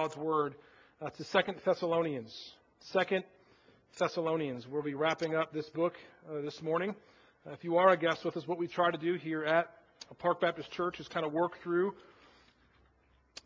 God's 0.00 0.16
Word 0.16 0.54
uh, 1.02 1.10
to 1.10 1.24
Second 1.24 1.58
Thessalonians. 1.62 2.34
Second 2.78 3.22
Thessalonians. 3.98 4.66
We'll 4.66 4.82
be 4.82 4.94
wrapping 4.94 5.34
up 5.34 5.52
this 5.52 5.68
book 5.68 5.92
uh, 6.26 6.40
this 6.40 6.62
morning. 6.62 6.94
Uh, 7.46 7.50
if 7.50 7.62
you 7.64 7.76
are 7.76 7.90
a 7.90 7.98
guest 7.98 8.24
with 8.24 8.34
us, 8.38 8.48
what 8.48 8.56
we 8.56 8.66
try 8.66 8.90
to 8.90 8.96
do 8.96 9.16
here 9.16 9.44
at 9.44 9.68
Park 10.16 10.40
Baptist 10.40 10.70
Church 10.70 11.00
is 11.00 11.08
kind 11.08 11.26
of 11.26 11.34
work 11.34 11.60
through 11.62 11.92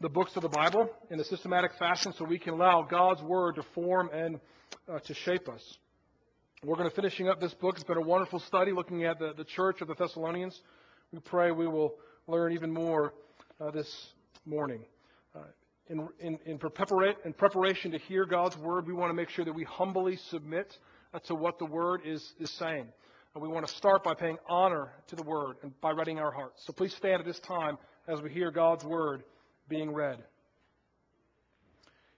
the 0.00 0.08
books 0.08 0.36
of 0.36 0.42
the 0.42 0.48
Bible 0.48 0.88
in 1.10 1.18
a 1.18 1.24
systematic 1.24 1.72
fashion 1.76 2.12
so 2.16 2.24
we 2.24 2.38
can 2.38 2.54
allow 2.54 2.86
God's 2.88 3.20
Word 3.20 3.56
to 3.56 3.64
form 3.74 4.08
and 4.12 4.38
uh, 4.88 5.00
to 5.00 5.12
shape 5.12 5.48
us. 5.48 5.78
We're 6.62 6.76
going 6.76 6.88
to 6.88 6.94
finishing 6.94 7.28
up 7.28 7.40
this 7.40 7.54
book. 7.54 7.74
It's 7.74 7.82
been 7.82 7.96
a 7.96 8.00
wonderful 8.00 8.38
study 8.38 8.70
looking 8.70 9.02
at 9.02 9.18
the, 9.18 9.32
the 9.36 9.44
church 9.44 9.80
of 9.80 9.88
the 9.88 9.96
Thessalonians. 9.96 10.60
We 11.10 11.18
pray 11.18 11.50
we 11.50 11.66
will 11.66 11.96
learn 12.28 12.52
even 12.52 12.72
more 12.72 13.12
uh, 13.60 13.72
this 13.72 13.92
morning. 14.46 14.84
In, 15.90 16.08
in, 16.18 16.38
in, 16.46 16.58
preparation 16.58 17.90
to 17.90 17.98
hear 17.98 18.24
God's 18.24 18.56
word, 18.56 18.86
we 18.86 18.94
want 18.94 19.10
to 19.10 19.14
make 19.14 19.28
sure 19.28 19.44
that 19.44 19.52
we 19.52 19.64
humbly 19.64 20.16
submit 20.30 20.74
uh, 21.12 21.18
to 21.26 21.34
what 21.34 21.58
the 21.58 21.66
word 21.66 22.00
is, 22.06 22.26
is 22.40 22.50
saying. 22.52 22.86
And 23.34 23.42
we 23.42 23.48
want 23.48 23.66
to 23.66 23.74
start 23.74 24.02
by 24.02 24.14
paying 24.14 24.38
honor 24.48 24.92
to 25.08 25.16
the 25.16 25.22
word 25.22 25.56
and 25.62 25.78
by 25.82 25.90
reading 25.90 26.18
our 26.18 26.30
hearts. 26.30 26.62
So 26.66 26.72
please 26.72 26.94
stand 26.94 27.20
at 27.20 27.26
this 27.26 27.38
time 27.40 27.76
as 28.08 28.22
we 28.22 28.30
hear 28.30 28.50
God's 28.50 28.82
word 28.82 29.24
being 29.68 29.92
read. 29.92 30.24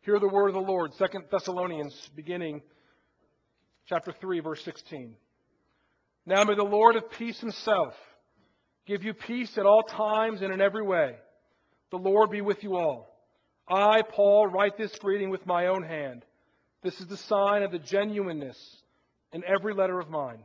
Hear 0.03 0.21
the 0.21 0.29
word 0.29 0.49
of 0.49 0.55
the 0.55 0.61
Lord, 0.61 0.93
2 0.97 1.05
Thessalonians, 1.33 2.11
beginning 2.15 2.63
chapter 3.89 4.13
3, 4.13 4.39
verse 4.41 4.63
16. 4.65 5.17
Now 6.25 6.45
may 6.45 6.55
the 6.55 6.63
Lord 6.63 6.95
of 6.95 7.11
peace 7.11 7.41
himself 7.41 7.95
give 8.87 9.03
you 9.03 9.15
peace 9.15 9.59
at 9.59 9.67
all 9.67 9.83
times 9.83 10.43
and 10.43 10.53
in 10.53 10.61
every 10.61 10.85
way. 10.85 11.17
The 11.91 11.97
Lord 11.97 12.31
be 12.31 12.41
with 12.41 12.63
you 12.63 12.77
all. 12.77 13.16
I, 13.69 14.03
Paul, 14.03 14.47
write 14.47 14.77
this 14.77 14.97
greeting 14.99 15.31
with 15.31 15.47
my 15.47 15.67
own 15.67 15.83
hand. 15.83 16.25
This 16.83 17.01
is 17.01 17.07
the 17.07 17.17
sign 17.17 17.63
of 17.63 17.73
the 17.73 17.79
genuineness 17.79 18.59
in 19.33 19.43
every 19.45 19.75
letter 19.75 19.99
of 19.99 20.09
mine. 20.09 20.39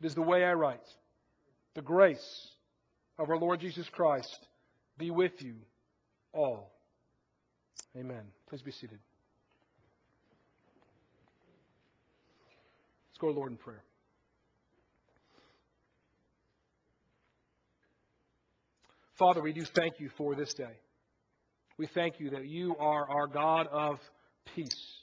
It 0.00 0.06
is 0.06 0.14
the 0.14 0.22
way 0.22 0.44
I 0.44 0.52
write. 0.52 0.86
The 1.74 1.82
grace 1.82 2.48
of 3.18 3.30
our 3.30 3.38
Lord 3.38 3.60
Jesus 3.60 3.88
Christ 3.88 4.46
be 4.98 5.10
with 5.10 5.42
you 5.42 5.54
all. 6.32 6.72
Amen. 7.96 8.22
Please 8.48 8.62
be 8.62 8.72
seated. 8.72 8.98
Let's 13.10 13.18
go 13.18 13.28
to 13.28 13.34
Lord 13.34 13.52
in 13.52 13.58
prayer. 13.58 13.82
Father, 19.14 19.40
we 19.40 19.52
do 19.52 19.64
thank 19.64 20.00
you 20.00 20.10
for 20.16 20.34
this 20.34 20.52
day. 20.52 20.81
We 21.82 21.88
thank 21.88 22.20
you 22.20 22.30
that 22.30 22.46
you 22.46 22.76
are 22.78 23.10
our 23.10 23.26
God 23.26 23.66
of 23.66 23.98
peace, 24.54 25.00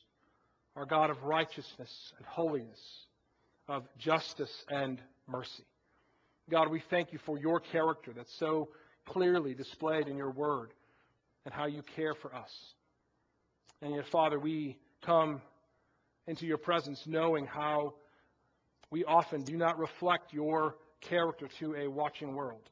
our 0.78 0.86
God 0.86 1.10
of 1.10 1.22
righteousness 1.24 2.14
and 2.18 2.26
holiness, 2.26 2.80
of 3.68 3.84
justice 3.98 4.64
and 4.70 4.98
mercy. 5.28 5.66
God, 6.50 6.72
we 6.72 6.82
thank 6.90 7.12
you 7.12 7.20
for 7.26 7.38
your 7.38 7.60
character 7.60 8.14
that's 8.16 8.34
so 8.40 8.70
clearly 9.06 9.54
displayed 9.54 10.08
in 10.08 10.16
your 10.16 10.32
word 10.32 10.72
and 11.44 11.54
how 11.54 11.66
you 11.66 11.82
care 11.98 12.14
for 12.14 12.34
us. 12.34 12.50
And 13.82 13.94
yet, 13.94 14.08
Father, 14.08 14.40
we 14.40 14.78
come 15.02 15.42
into 16.28 16.46
your 16.46 16.58
presence 16.58 17.04
knowing 17.06 17.46
how 17.46 17.96
we 18.90 19.04
often 19.04 19.44
do 19.44 19.58
not 19.58 19.78
reflect 19.78 20.32
your 20.32 20.78
character 21.02 21.50
to 21.60 21.76
a 21.76 21.90
watching 21.90 22.36
world. 22.36 22.70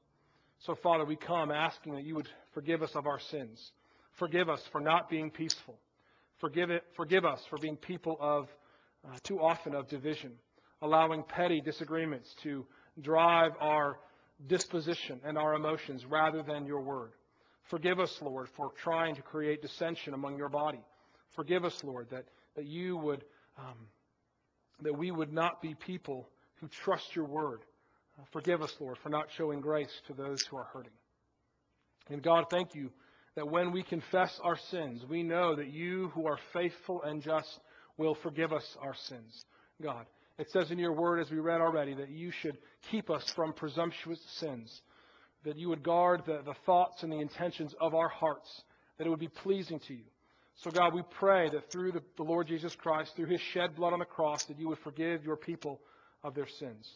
So, 0.60 0.76
Father, 0.76 1.04
we 1.04 1.18
come 1.18 1.52
asking 1.52 1.96
that 1.96 2.06
you 2.06 2.16
would 2.16 2.30
forgive 2.54 2.82
us 2.82 2.96
of 2.96 3.06
our 3.06 3.20
sins. 3.20 3.74
Forgive 4.18 4.50
us 4.50 4.62
for 4.72 4.82
not 4.82 5.10
being 5.10 5.30
peaceful. 5.30 5.78
Forgive, 6.40 6.70
it, 6.70 6.84
forgive 6.96 7.26
us 7.26 7.42
for 7.50 7.58
being 7.58 7.78
people 7.78 8.18
of, 8.20 8.48
uh, 9.06 9.18
too 9.24 9.40
often, 9.40 9.74
of 9.74 9.88
division, 9.88 10.34
allowing 10.82 11.24
petty 11.24 11.62
disagreements 11.62 12.34
to 12.44 12.66
drive 13.02 13.52
our 13.60 14.00
disposition 14.46 15.20
and 15.24 15.38
our 15.38 15.56
emotions 15.56 16.06
rather 16.06 16.44
than 16.44 16.66
your 16.66 16.82
word. 16.82 17.12
Forgive 17.70 18.00
us, 18.00 18.16
Lord, 18.22 18.48
for 18.56 18.72
trying 18.84 19.16
to 19.16 19.22
create 19.22 19.62
dissension 19.62 20.14
among 20.14 20.38
your 20.38 20.50
body. 20.50 20.82
Forgive 21.36 21.66
us, 21.66 21.84
Lord, 21.84 22.08
that, 22.12 22.26
that 22.56 22.66
you 22.66 22.98
would, 22.98 23.24
um, 23.58 23.88
that 24.82 24.98
we 24.98 25.12
would 25.12 25.34
not 25.34 25.62
be 25.62 25.76
people 25.76 26.30
who 26.56 26.68
trust 26.68 27.16
your 27.16 27.26
word. 27.26 27.62
Forgive 28.32 28.62
us, 28.62 28.74
Lord, 28.80 28.98
for 29.04 29.10
not 29.10 29.28
showing 29.36 29.62
grace 29.62 29.92
to 30.08 30.14
those 30.14 30.42
who 30.44 30.58
are 30.58 30.68
hurting. 30.74 30.94
And 32.10 32.24
God, 32.24 32.46
thank 32.50 32.74
you 32.74 32.92
that 33.38 33.48
when 33.48 33.72
we 33.72 33.84
confess 33.84 34.40
our 34.44 34.58
sins, 34.72 35.06
we 35.08 35.22
know 35.22 35.56
that 35.56 35.68
you 35.68 36.08
who 36.16 36.26
are 36.26 36.40
faithful 36.54 37.04
and 37.04 37.22
just 37.22 37.60
will 37.96 38.18
forgive 38.24 38.52
us 38.52 38.66
our 38.82 38.96
sins. 38.96 39.46
God, 39.80 40.08
it 40.40 40.50
says 40.50 40.72
in 40.72 40.80
your 40.80 40.94
word, 40.94 41.20
as 41.20 41.30
we 41.30 41.38
read 41.38 41.62
already, 41.62 41.94
that 41.94 42.10
you 42.10 42.32
should 42.42 42.58
keep 42.90 43.12
us 43.12 43.24
from 43.36 43.54
presumptuous 43.54 44.20
sins, 44.40 44.82
that 45.46 45.56
you 45.56 45.70
would 45.70 45.84
guard 45.84 46.24
the, 46.26 46.42
the 46.46 46.56
thoughts 46.66 47.04
and 47.04 47.12
the 47.12 47.20
intentions 47.20 47.76
of 47.80 47.94
our 47.94 48.10
hearts, 48.10 48.50
that 48.98 49.06
it 49.06 49.10
would 49.12 49.20
be 49.20 49.28
pleasing 49.28 49.80
to 49.88 49.94
you. 49.94 50.06
So, 50.64 50.72
God, 50.72 50.96
we 50.96 51.04
pray 51.20 51.48
that 51.52 51.72
through 51.72 51.92
the, 51.92 52.02
the 52.18 52.24
Lord 52.24 52.48
Jesus 52.48 52.74
Christ, 52.74 53.12
through 53.16 53.28
his 53.28 53.42
shed 53.54 53.76
blood 53.76 53.94
on 53.94 54.00
the 54.00 54.06
cross, 54.06 54.46
that 54.46 54.58
you 54.58 54.68
would 54.70 54.80
forgive 54.80 55.24
your 55.24 55.38
people 55.38 55.80
of 56.24 56.34
their 56.34 56.48
sins. 56.60 56.90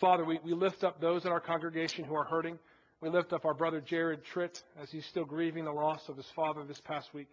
Father, 0.00 0.24
we, 0.24 0.38
we 0.44 0.54
lift 0.54 0.84
up 0.84 1.00
those 1.00 1.24
in 1.24 1.32
our 1.32 1.40
congregation 1.40 2.04
who 2.04 2.14
are 2.14 2.24
hurting. 2.24 2.60
We 3.02 3.08
lift 3.08 3.32
up 3.32 3.44
our 3.44 3.52
brother 3.52 3.80
Jared 3.80 4.20
Tritt 4.32 4.62
as 4.80 4.88
he's 4.92 5.04
still 5.06 5.24
grieving 5.24 5.64
the 5.64 5.72
loss 5.72 6.08
of 6.08 6.16
his 6.16 6.30
father 6.36 6.62
this 6.64 6.80
past 6.84 7.12
week. 7.12 7.26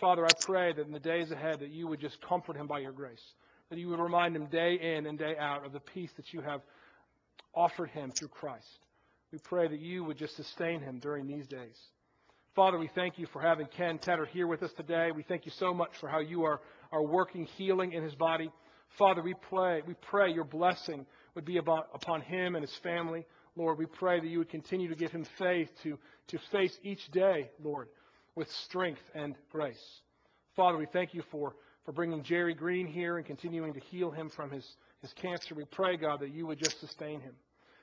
Father, 0.00 0.26
I 0.26 0.32
pray 0.32 0.72
that 0.72 0.84
in 0.84 0.92
the 0.92 0.98
days 0.98 1.30
ahead 1.30 1.60
that 1.60 1.70
you 1.70 1.86
would 1.86 2.00
just 2.00 2.20
comfort 2.20 2.56
him 2.56 2.66
by 2.66 2.80
your 2.80 2.90
grace, 2.90 3.22
that 3.70 3.78
you 3.78 3.86
would 3.90 4.00
remind 4.00 4.34
him 4.34 4.46
day 4.46 4.74
in 4.74 5.06
and 5.06 5.16
day 5.16 5.36
out 5.38 5.64
of 5.64 5.72
the 5.72 5.78
peace 5.78 6.10
that 6.16 6.32
you 6.32 6.40
have 6.40 6.62
offered 7.54 7.90
him 7.90 8.12
through 8.18 8.26
Christ. 8.26 8.66
We 9.30 9.38
pray 9.38 9.68
that 9.68 9.78
you 9.78 10.02
would 10.02 10.18
just 10.18 10.34
sustain 10.34 10.80
him 10.80 10.98
during 10.98 11.28
these 11.28 11.46
days. 11.46 11.78
Father, 12.56 12.76
we 12.76 12.90
thank 12.96 13.16
you 13.16 13.28
for 13.32 13.40
having 13.40 13.68
Ken 13.68 13.98
Tedder 13.98 14.26
here 14.26 14.48
with 14.48 14.64
us 14.64 14.72
today. 14.76 15.12
We 15.14 15.22
thank 15.22 15.46
you 15.46 15.52
so 15.60 15.72
much 15.72 15.90
for 16.00 16.08
how 16.08 16.18
you 16.18 16.42
are, 16.42 16.60
are 16.90 17.06
working 17.06 17.44
healing 17.56 17.92
in 17.92 18.02
his 18.02 18.16
body. 18.16 18.50
Father, 18.98 19.22
we 19.22 19.34
pray, 19.48 19.80
we 19.86 19.94
pray 20.10 20.32
your 20.32 20.42
blessing 20.42 21.06
would 21.36 21.44
be 21.44 21.58
about, 21.58 21.88
upon 21.94 22.20
him 22.20 22.56
and 22.56 22.64
his 22.64 22.74
family. 22.82 23.24
Lord, 23.56 23.78
we 23.78 23.86
pray 23.86 24.20
that 24.20 24.26
you 24.26 24.38
would 24.38 24.48
continue 24.48 24.88
to 24.88 24.96
give 24.96 25.12
him 25.12 25.24
faith 25.38 25.70
to, 25.82 25.98
to 26.28 26.38
face 26.50 26.76
each 26.82 27.10
day, 27.12 27.50
Lord, 27.62 27.88
with 28.34 28.50
strength 28.50 29.02
and 29.14 29.36
grace. 29.50 29.82
Father, 30.56 30.76
we 30.76 30.86
thank 30.86 31.14
you 31.14 31.22
for, 31.30 31.54
for 31.84 31.92
bringing 31.92 32.22
Jerry 32.24 32.54
Green 32.54 32.86
here 32.86 33.16
and 33.16 33.26
continuing 33.26 33.74
to 33.74 33.80
heal 33.80 34.10
him 34.10 34.28
from 34.28 34.50
his, 34.50 34.66
his 35.02 35.12
cancer. 35.12 35.54
We 35.54 35.64
pray, 35.64 35.96
God, 35.96 36.20
that 36.20 36.30
you 36.30 36.46
would 36.46 36.58
just 36.58 36.80
sustain 36.80 37.20
him. 37.20 37.34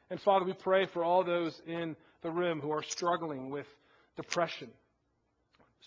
And 0.10 0.20
Father, 0.20 0.46
we 0.46 0.54
pray 0.54 0.88
for 0.88 1.06
all 1.06 1.24
those 1.24 1.62
in 1.66 1.96
the 2.22 2.32
room 2.32 2.60
who 2.60 2.72
are 2.72 2.84
struggling 2.84 3.50
with 3.50 3.68
depression, 4.18 4.70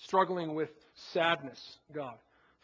struggling 0.04 0.54
with 0.54 0.70
sadness, 1.12 1.60
God. 1.94 2.14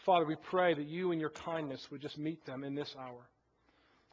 Father, 0.06 0.24
we 0.24 0.36
pray 0.36 0.72
that 0.72 0.86
you 0.86 1.12
and 1.12 1.20
your 1.20 1.30
kindness 1.30 1.86
would 1.90 2.00
just 2.00 2.16
meet 2.16 2.46
them 2.46 2.64
in 2.64 2.74
this 2.74 2.94
hour. 2.98 3.28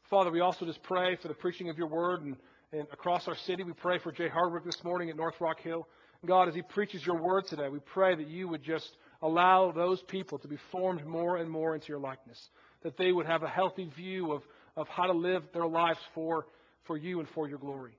Father, 0.10 0.32
we 0.32 0.42
also 0.42 0.66
just 0.66 0.84
pray 0.84 1.16
for 1.16 1.30
the 1.30 1.34
preaching 1.34 1.70
of 1.70 1.78
your 1.78 1.88
word 1.88 2.22
and 2.22 2.36
and 2.74 2.88
across 2.92 3.28
our 3.28 3.36
city. 3.46 3.64
We 3.64 3.74
pray 3.74 4.00
for 4.00 4.12
Jay 4.12 4.28
Hardwick 4.28 4.66
this 4.66 4.84
morning 4.84 5.10
at 5.10 5.16
North 5.16 5.36
Rock 5.40 5.62
Hill. 5.62 5.88
God, 6.26 6.50
as 6.50 6.56
he 6.56 6.62
preaches 6.62 7.06
your 7.06 7.22
word 7.22 7.46
today, 7.48 7.70
we 7.70 7.80
pray 7.80 8.16
that 8.16 8.28
you 8.28 8.48
would 8.48 8.64
just 8.64 8.90
allow 9.22 9.72
those 9.72 10.02
people 10.04 10.38
to 10.40 10.48
be 10.48 10.58
formed 10.72 11.06
more 11.06 11.38
and 11.38 11.50
more 11.50 11.76
into 11.76 11.88
your 11.88 12.00
likeness, 12.00 12.50
that 12.84 12.98
they 12.98 13.12
would 13.12 13.26
have 13.26 13.44
a 13.44 13.48
healthy 13.48 13.90
view 13.96 14.32
of, 14.34 14.42
of 14.76 14.88
how 14.90 15.06
to 15.06 15.14
live 15.14 15.44
their 15.54 15.68
lives 15.68 16.00
for, 16.14 16.48
for 16.86 16.98
you 16.98 17.20
and 17.20 17.30
for 17.30 17.48
your 17.48 17.60
glory. 17.60 17.98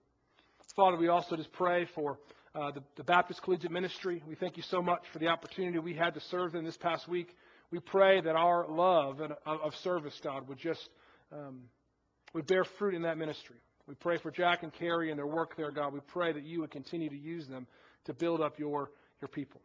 Father, 0.77 0.97
we 0.97 1.09
also 1.09 1.37
just 1.37 1.53
pray 1.53 1.87
for 1.95 2.19
uh, 2.55 2.71
the, 2.73 2.83
the 2.97 3.05
Baptist 3.05 3.43
Collegiate 3.43 3.71
Ministry. 3.71 4.23
We 4.29 4.35
thank 4.35 4.57
you 4.57 4.63
so 4.65 4.83
much 4.83 5.03
for 5.13 5.19
the 5.19 5.29
opportunity 5.29 5.79
we 5.79 5.95
had 5.95 6.15
to 6.15 6.21
serve 6.31 6.53
them 6.53 6.65
this 6.65 6.77
past 6.77 7.09
week. 7.09 7.29
We 7.71 7.81
pray 7.81 8.21
that 8.21 8.37
our 8.37 8.69
love 8.69 9.21
of, 9.21 9.33
of 9.47 9.75
service, 9.77 10.19
God, 10.23 10.49
would 10.49 10.59
just 10.59 10.89
um, 11.33 11.63
would 12.35 12.47
bear 12.47 12.65
fruit 12.79 12.95
in 12.95 13.03
that 13.03 13.17
ministry. 13.17 13.57
We 13.89 13.95
pray 13.95 14.19
for 14.19 14.31
Jack 14.31 14.65
and 14.65 14.73
Carrie 14.75 15.09
and 15.11 15.19
their 15.19 15.27
work 15.27 15.57
there, 15.57 15.71
God. 15.71 15.95
We 15.95 16.01
pray 16.01 16.31
that 16.35 16.45
you 16.45 16.61
would 16.61 16.71
continue 16.71 17.09
to 17.09 17.17
use 17.17 17.49
them 17.49 17.67
to 18.05 18.13
build 18.13 18.43
up 18.43 18.59
your, 18.59 18.91
your 19.23 19.29
people. 19.29 19.63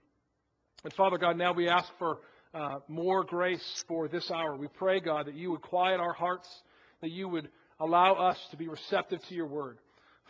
And 0.86 0.94
Father 0.94 1.18
God, 1.18 1.38
now 1.38 1.52
we 1.52 1.68
ask 1.68 1.90
for 2.00 2.20
uh, 2.54 2.75
more 2.88 3.25
grace 3.25 3.84
for 3.86 4.08
this 4.08 4.31
hour. 4.31 4.56
We 4.56 4.70
pray, 4.70 5.02
God, 5.02 5.25
that 5.25 5.36
you 5.36 5.52
would 5.52 5.62
quiet 5.62 6.00
our 6.00 6.14
hearts, 6.14 6.48
that 7.02 7.12
you 7.12 7.28
would 7.28 7.50
allow 7.81 8.14
us 8.14 8.38
to 8.52 8.56
be 8.58 8.70
receptive 8.70 9.20
to 9.28 9.36
your 9.36 9.48
word. 9.48 9.80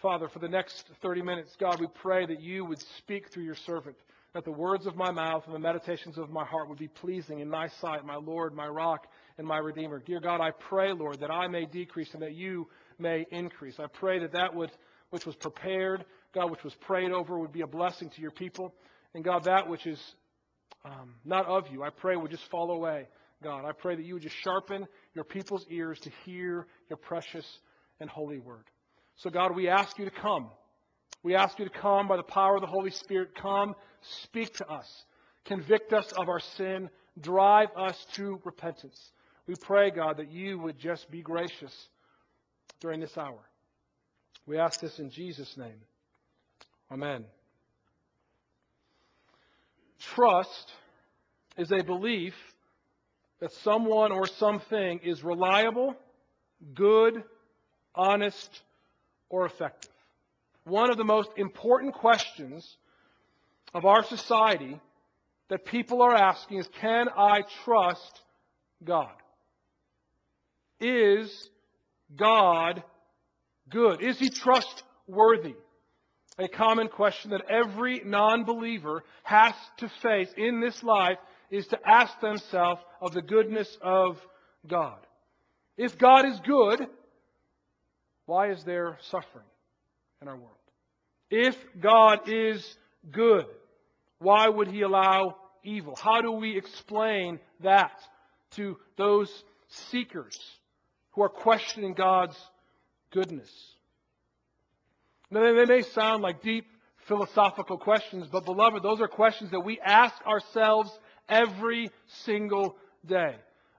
Father, 0.01 0.27
for 0.27 0.39
the 0.39 0.49
next 0.49 0.85
30 1.03 1.21
minutes, 1.21 1.51
God, 1.59 1.79
we 1.79 1.87
pray 2.01 2.25
that 2.25 2.41
you 2.41 2.65
would 2.65 2.83
speak 2.97 3.31
through 3.31 3.43
your 3.43 3.57
servant, 3.67 3.95
that 4.33 4.43
the 4.43 4.51
words 4.51 4.87
of 4.87 4.95
my 4.95 5.11
mouth 5.11 5.43
and 5.45 5.53
the 5.53 5.59
meditations 5.59 6.17
of 6.17 6.31
my 6.31 6.43
heart 6.43 6.67
would 6.67 6.79
be 6.79 6.87
pleasing 6.87 7.41
in 7.41 7.51
thy 7.51 7.67
sight, 7.79 8.03
my 8.03 8.15
Lord, 8.15 8.55
my 8.55 8.67
rock, 8.67 9.05
and 9.37 9.45
my 9.45 9.59
Redeemer. 9.59 10.01
Dear 10.03 10.19
God, 10.19 10.41
I 10.41 10.49
pray, 10.67 10.93
Lord, 10.93 11.19
that 11.19 11.29
I 11.29 11.47
may 11.47 11.65
decrease 11.65 12.09
and 12.13 12.23
that 12.23 12.33
you 12.33 12.67
may 12.99 13.25
increase. 13.31 13.79
I 13.79 13.87
pray 13.87 14.19
that 14.19 14.33
that 14.33 14.55
would, 14.55 14.71
which 15.09 15.25
was 15.25 15.35
prepared, 15.35 16.05
God, 16.33 16.51
which 16.51 16.63
was 16.63 16.73
prayed 16.75 17.11
over, 17.11 17.37
would 17.39 17.51
be 17.51 17.61
a 17.61 17.67
blessing 17.67 18.09
to 18.09 18.21
your 18.21 18.31
people. 18.31 18.73
And 19.13 19.23
God, 19.23 19.43
that 19.45 19.67
which 19.69 19.85
is 19.85 19.99
um, 20.85 21.15
not 21.23 21.45
of 21.45 21.65
you, 21.71 21.83
I 21.83 21.89
pray 21.89 22.15
would 22.15 22.31
just 22.31 22.49
fall 22.49 22.71
away, 22.71 23.07
God. 23.43 23.65
I 23.65 23.71
pray 23.71 23.95
that 23.95 24.05
you 24.05 24.15
would 24.15 24.23
just 24.23 24.35
sharpen 24.43 24.87
your 25.13 25.23
people's 25.23 25.65
ears 25.69 25.99
to 26.01 26.11
hear 26.25 26.67
your 26.89 26.97
precious 26.97 27.45
and 27.99 28.09
holy 28.09 28.39
word. 28.39 28.65
So, 29.17 29.29
God, 29.29 29.55
we 29.55 29.69
ask 29.69 29.97
you 29.99 30.05
to 30.05 30.11
come. 30.11 30.49
We 31.21 31.35
ask 31.35 31.57
you 31.59 31.65
to 31.65 31.71
come 31.71 32.07
by 32.07 32.17
the 32.17 32.23
power 32.23 32.55
of 32.55 32.61
the 32.61 32.67
Holy 32.67 32.91
Spirit. 32.91 33.29
Come, 33.39 33.75
speak 34.23 34.53
to 34.55 34.67
us, 34.67 34.87
convict 35.45 35.93
us 35.93 36.11
of 36.17 36.27
our 36.27 36.41
sin, 36.57 36.89
drive 37.19 37.69
us 37.77 38.05
to 38.15 38.41
repentance. 38.43 38.99
We 39.47 39.55
pray, 39.61 39.91
God, 39.91 40.17
that 40.17 40.31
you 40.31 40.57
would 40.59 40.79
just 40.79 41.09
be 41.11 41.21
gracious 41.21 41.73
during 42.83 42.99
this 42.99 43.17
hour. 43.17 43.39
We 44.45 44.59
ask 44.59 44.81
this 44.81 44.99
in 44.99 45.09
Jesus' 45.09 45.55
name. 45.55 45.79
Amen. 46.91 47.23
Trust 49.99 50.73
is 51.57 51.71
a 51.71 51.81
belief 51.81 52.33
that 53.39 53.53
someone 53.63 54.11
or 54.11 54.27
something 54.27 54.99
is 55.01 55.23
reliable, 55.23 55.95
good, 56.75 57.23
honest, 57.95 58.61
or 59.29 59.45
effective. 59.45 59.91
One 60.65 60.91
of 60.91 60.97
the 60.97 61.05
most 61.05 61.29
important 61.37 61.93
questions 61.93 62.75
of 63.73 63.85
our 63.85 64.03
society 64.03 64.77
that 65.47 65.63
people 65.63 66.01
are 66.01 66.13
asking 66.13 66.57
is 66.57 66.67
can 66.81 67.07
I 67.15 67.43
trust 67.63 68.21
God? 68.83 69.15
Is 70.81 71.49
God 72.15 72.83
good? 73.69 74.01
Is 74.01 74.19
he 74.19 74.29
trustworthy? 74.29 75.55
A 76.39 76.47
common 76.47 76.87
question 76.87 77.31
that 77.31 77.45
every 77.49 78.01
non 78.03 78.43
believer 78.43 79.03
has 79.23 79.53
to 79.77 79.89
face 80.01 80.29
in 80.35 80.61
this 80.61 80.81
life 80.81 81.19
is 81.51 81.67
to 81.67 81.79
ask 81.85 82.19
themselves 82.19 82.81
of 82.99 83.13
the 83.13 83.21
goodness 83.21 83.77
of 83.81 84.19
God. 84.67 84.97
If 85.77 85.97
God 85.97 86.25
is 86.25 86.39
good, 86.39 86.87
why 88.25 88.49
is 88.49 88.63
there 88.63 88.97
suffering 89.11 89.45
in 90.21 90.27
our 90.27 90.35
world? 90.35 90.49
If 91.29 91.55
God 91.79 92.27
is 92.27 92.77
good, 93.11 93.45
why 94.17 94.47
would 94.47 94.67
he 94.67 94.81
allow 94.81 95.35
evil? 95.63 95.95
How 95.95 96.21
do 96.21 96.31
we 96.31 96.57
explain 96.57 97.39
that 97.61 97.99
to 98.51 98.77
those 98.97 99.29
seekers 99.67 100.39
who 101.13 101.23
are 101.23 101.29
questioning 101.29 101.93
God's 101.93 102.37
goodness? 103.11 103.51
Now, 105.31 105.41
they 105.53 105.65
may 105.65 105.81
sound 105.81 106.21
like 106.21 106.43
deep 106.43 106.67
philosophical 107.07 107.77
questions, 107.77 108.27
but 108.31 108.45
beloved, 108.45 108.83
those 108.83 109.01
are 109.01 109.07
questions 109.07 109.51
that 109.51 109.61
we 109.61 109.79
ask 109.79 110.15
ourselves 110.25 110.91
every 111.27 111.89
single 112.25 112.75
day. 113.05 113.35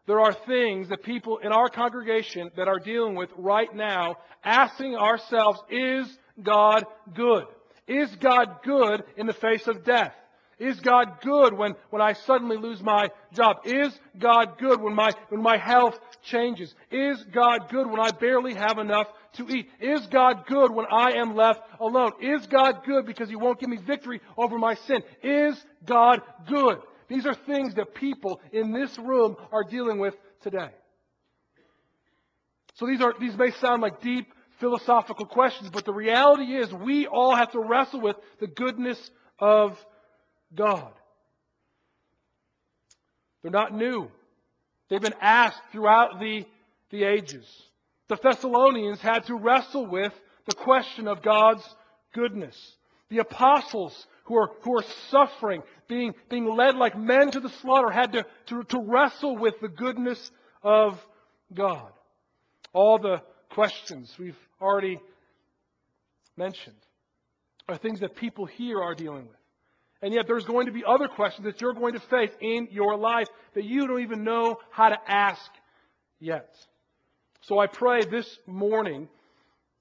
There 0.06 0.20
are 0.20 0.32
things 0.32 0.88
that 0.88 1.02
people 1.02 1.38
in 1.38 1.52
our 1.52 1.68
congregation 1.68 2.50
that 2.56 2.68
are 2.68 2.78
dealing 2.78 3.14
with 3.14 3.30
right 3.36 3.74
now, 3.74 4.16
asking 4.42 4.96
ourselves, 4.96 5.60
is 5.70 6.06
God 6.42 6.84
good? 7.14 7.46
Is 7.86 8.14
God 8.16 8.62
good 8.62 9.04
in 9.16 9.26
the 9.26 9.32
face 9.32 9.66
of 9.66 9.84
death? 9.84 10.14
Is 10.58 10.78
God 10.80 11.20
good 11.22 11.52
when, 11.52 11.74
when 11.90 12.00
I 12.00 12.12
suddenly 12.12 12.56
lose 12.56 12.80
my 12.80 13.08
job? 13.32 13.58
Is 13.64 13.92
God 14.18 14.58
good 14.58 14.80
when 14.80 14.94
my, 14.94 15.10
when 15.28 15.42
my 15.42 15.56
health 15.56 15.98
changes? 16.22 16.74
Is 16.90 17.22
God 17.32 17.68
good 17.70 17.88
when 17.88 18.00
I 18.00 18.10
barely 18.12 18.54
have 18.54 18.78
enough 18.78 19.08
to 19.34 19.48
eat? 19.48 19.68
Is 19.80 20.06
God 20.06 20.46
good 20.46 20.72
when 20.72 20.86
I 20.90 21.12
am 21.16 21.34
left 21.34 21.60
alone? 21.80 22.12
Is 22.20 22.46
God 22.46 22.84
good 22.86 23.06
because 23.06 23.28
He 23.28 23.36
won't 23.36 23.58
give 23.58 23.68
me 23.68 23.78
victory 23.78 24.20
over 24.36 24.58
my 24.58 24.74
sin? 24.74 25.02
Is 25.22 25.60
God 25.84 26.20
good? 26.48 26.78
These 27.08 27.26
are 27.26 27.34
things 27.34 27.74
that 27.74 27.94
people 27.94 28.40
in 28.52 28.72
this 28.72 28.96
room 28.98 29.36
are 29.52 29.64
dealing 29.64 29.98
with 29.98 30.14
today. 30.42 30.70
So 32.74 32.86
these 32.86 33.00
are, 33.00 33.14
these 33.18 33.36
may 33.36 33.50
sound 33.60 33.82
like 33.82 34.00
deep 34.00 34.26
philosophical 34.58 35.26
questions, 35.26 35.70
but 35.70 35.84
the 35.84 35.92
reality 35.92 36.56
is 36.56 36.72
we 36.72 37.06
all 37.06 37.34
have 37.34 37.52
to 37.52 37.60
wrestle 37.60 38.00
with 38.00 38.16
the 38.40 38.46
goodness 38.46 38.98
of 39.38 39.76
God. 40.54 40.92
They're 43.42 43.50
not 43.50 43.74
new. 43.74 44.10
They've 44.88 45.00
been 45.00 45.14
asked 45.20 45.60
throughout 45.72 46.18
the, 46.20 46.46
the 46.90 47.04
ages. 47.04 47.46
The 48.08 48.16
Thessalonians 48.16 49.00
had 49.00 49.26
to 49.26 49.34
wrestle 49.34 49.86
with 49.86 50.12
the 50.46 50.54
question 50.54 51.08
of 51.08 51.22
God's 51.22 51.62
goodness. 52.12 52.56
The 53.10 53.18
apostles 53.18 54.06
who 54.24 54.36
are, 54.36 54.50
who 54.62 54.78
are 54.78 54.84
suffering, 55.10 55.62
being, 55.88 56.14
being 56.30 56.46
led 56.46 56.76
like 56.76 56.96
men 56.96 57.30
to 57.32 57.40
the 57.40 57.50
slaughter, 57.50 57.90
had 57.90 58.12
to, 58.12 58.26
to, 58.46 58.64
to 58.64 58.78
wrestle 58.80 59.36
with 59.36 59.60
the 59.60 59.68
goodness 59.68 60.30
of 60.62 60.98
God. 61.52 61.92
All 62.72 62.98
the 62.98 63.22
questions 63.50 64.12
we've 64.18 64.38
already 64.60 65.00
mentioned 66.36 66.76
are 67.68 67.76
things 67.76 68.00
that 68.00 68.16
people 68.16 68.46
here 68.46 68.80
are 68.80 68.94
dealing 68.94 69.26
with. 69.28 69.43
And 70.04 70.12
yet 70.12 70.26
there's 70.26 70.44
going 70.44 70.66
to 70.66 70.72
be 70.72 70.84
other 70.84 71.08
questions 71.08 71.46
that 71.46 71.62
you're 71.62 71.72
going 71.72 71.94
to 71.94 71.98
face 71.98 72.30
in 72.38 72.68
your 72.70 72.94
life 72.94 73.26
that 73.54 73.64
you 73.64 73.86
don't 73.86 74.02
even 74.02 74.22
know 74.22 74.58
how 74.70 74.90
to 74.90 74.98
ask 75.08 75.50
yet. 76.20 76.54
So 77.40 77.58
I 77.58 77.68
pray 77.68 78.04
this 78.04 78.38
morning 78.46 79.08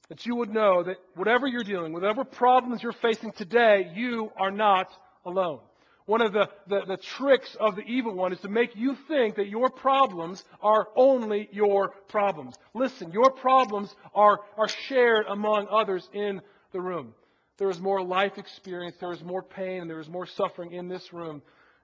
that 0.07 0.25
you 0.25 0.37
would 0.37 0.49
know 0.49 0.81
that 0.81 0.95
whatever 1.15 1.45
you're 1.45 1.65
dealing 1.65 1.91
with, 1.91 2.03
whatever 2.03 2.23
problems 2.23 2.81
you're 2.81 2.93
facing 2.93 3.33
today, 3.33 3.91
you 3.95 4.31
are 4.37 4.49
not 4.49 4.89
alone. 5.25 5.59
One 6.05 6.21
of 6.21 6.31
the, 6.31 6.47
the, 6.67 6.85
the, 6.87 6.97
tricks 6.97 7.57
of 7.59 7.75
the 7.75 7.83
evil 7.83 8.15
one 8.15 8.31
is 8.31 8.39
to 8.41 8.49
make 8.49 8.77
you 8.77 8.95
think 9.09 9.35
that 9.35 9.49
your 9.49 9.69
problems 9.69 10.41
are 10.61 10.87
only 10.95 11.49
your 11.51 11.89
problems. 12.07 12.55
Listen, 12.73 13.11
your 13.11 13.29
problems 13.29 13.93
are, 14.15 14.39
are 14.57 14.69
shared 14.69 15.25
among 15.27 15.67
others 15.69 16.07
in 16.13 16.41
the 16.71 16.79
room. 16.79 17.13
There 17.57 17.69
is 17.69 17.79
more 17.79 18.03
life 18.03 18.38
experience, 18.38 18.95
there 19.00 19.11
is 19.13 19.23
more 19.23 19.44
pain, 19.44 19.81
and 19.81 19.89
there 19.89 20.00
is 20.00 20.09
more 20.09 20.25
suffering 20.25 20.71
in 20.71 20.88
this 20.88 21.13
room 21.13 21.41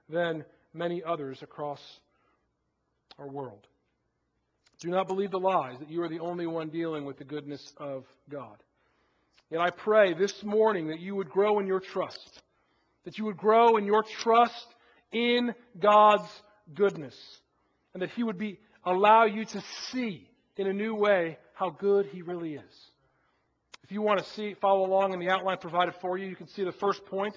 than 0.08 0.44
many 0.74 1.02
others 1.02 1.42
across 1.42 1.80
our 3.18 3.28
world. 3.28 3.66
Do 4.80 4.88
not 4.88 5.06
believe 5.06 5.30
the 5.30 5.38
lies 5.38 5.78
that 5.78 5.90
you 5.90 6.02
are 6.02 6.08
the 6.08 6.20
only 6.20 6.46
one 6.46 6.70
dealing 6.70 7.04
with 7.04 7.18
the 7.18 7.24
goodness 7.24 7.72
of 7.76 8.04
God. 8.28 8.56
Yet 9.50 9.60
I 9.60 9.70
pray 9.70 10.14
this 10.14 10.42
morning 10.42 10.88
that 10.88 11.00
you 11.00 11.14
would 11.16 11.28
grow 11.28 11.58
in 11.58 11.66
your 11.66 11.80
trust, 11.80 12.40
that 13.04 13.18
you 13.18 13.24
would 13.26 13.36
grow 13.36 13.76
in 13.76 13.84
your 13.84 14.02
trust 14.02 14.66
in 15.12 15.54
God's 15.78 16.28
goodness, 16.74 17.16
and 17.92 18.02
that 18.02 18.10
He 18.10 18.22
would 18.22 18.38
be 18.38 18.58
allow 18.84 19.24
you 19.24 19.44
to 19.44 19.62
see 19.90 20.28
in 20.56 20.66
a 20.66 20.72
new 20.72 20.94
way 20.94 21.36
how 21.52 21.70
good 21.70 22.06
He 22.06 22.22
really 22.22 22.54
is. 22.54 22.89
If 23.90 23.94
you 23.94 24.02
want 24.02 24.20
to 24.20 24.24
see 24.24 24.54
follow 24.54 24.86
along 24.86 25.14
in 25.14 25.18
the 25.18 25.30
outline 25.30 25.58
provided 25.58 25.96
for 26.00 26.16
you, 26.16 26.28
you 26.28 26.36
can 26.36 26.46
see 26.46 26.62
the 26.62 26.70
first 26.70 27.04
point 27.06 27.34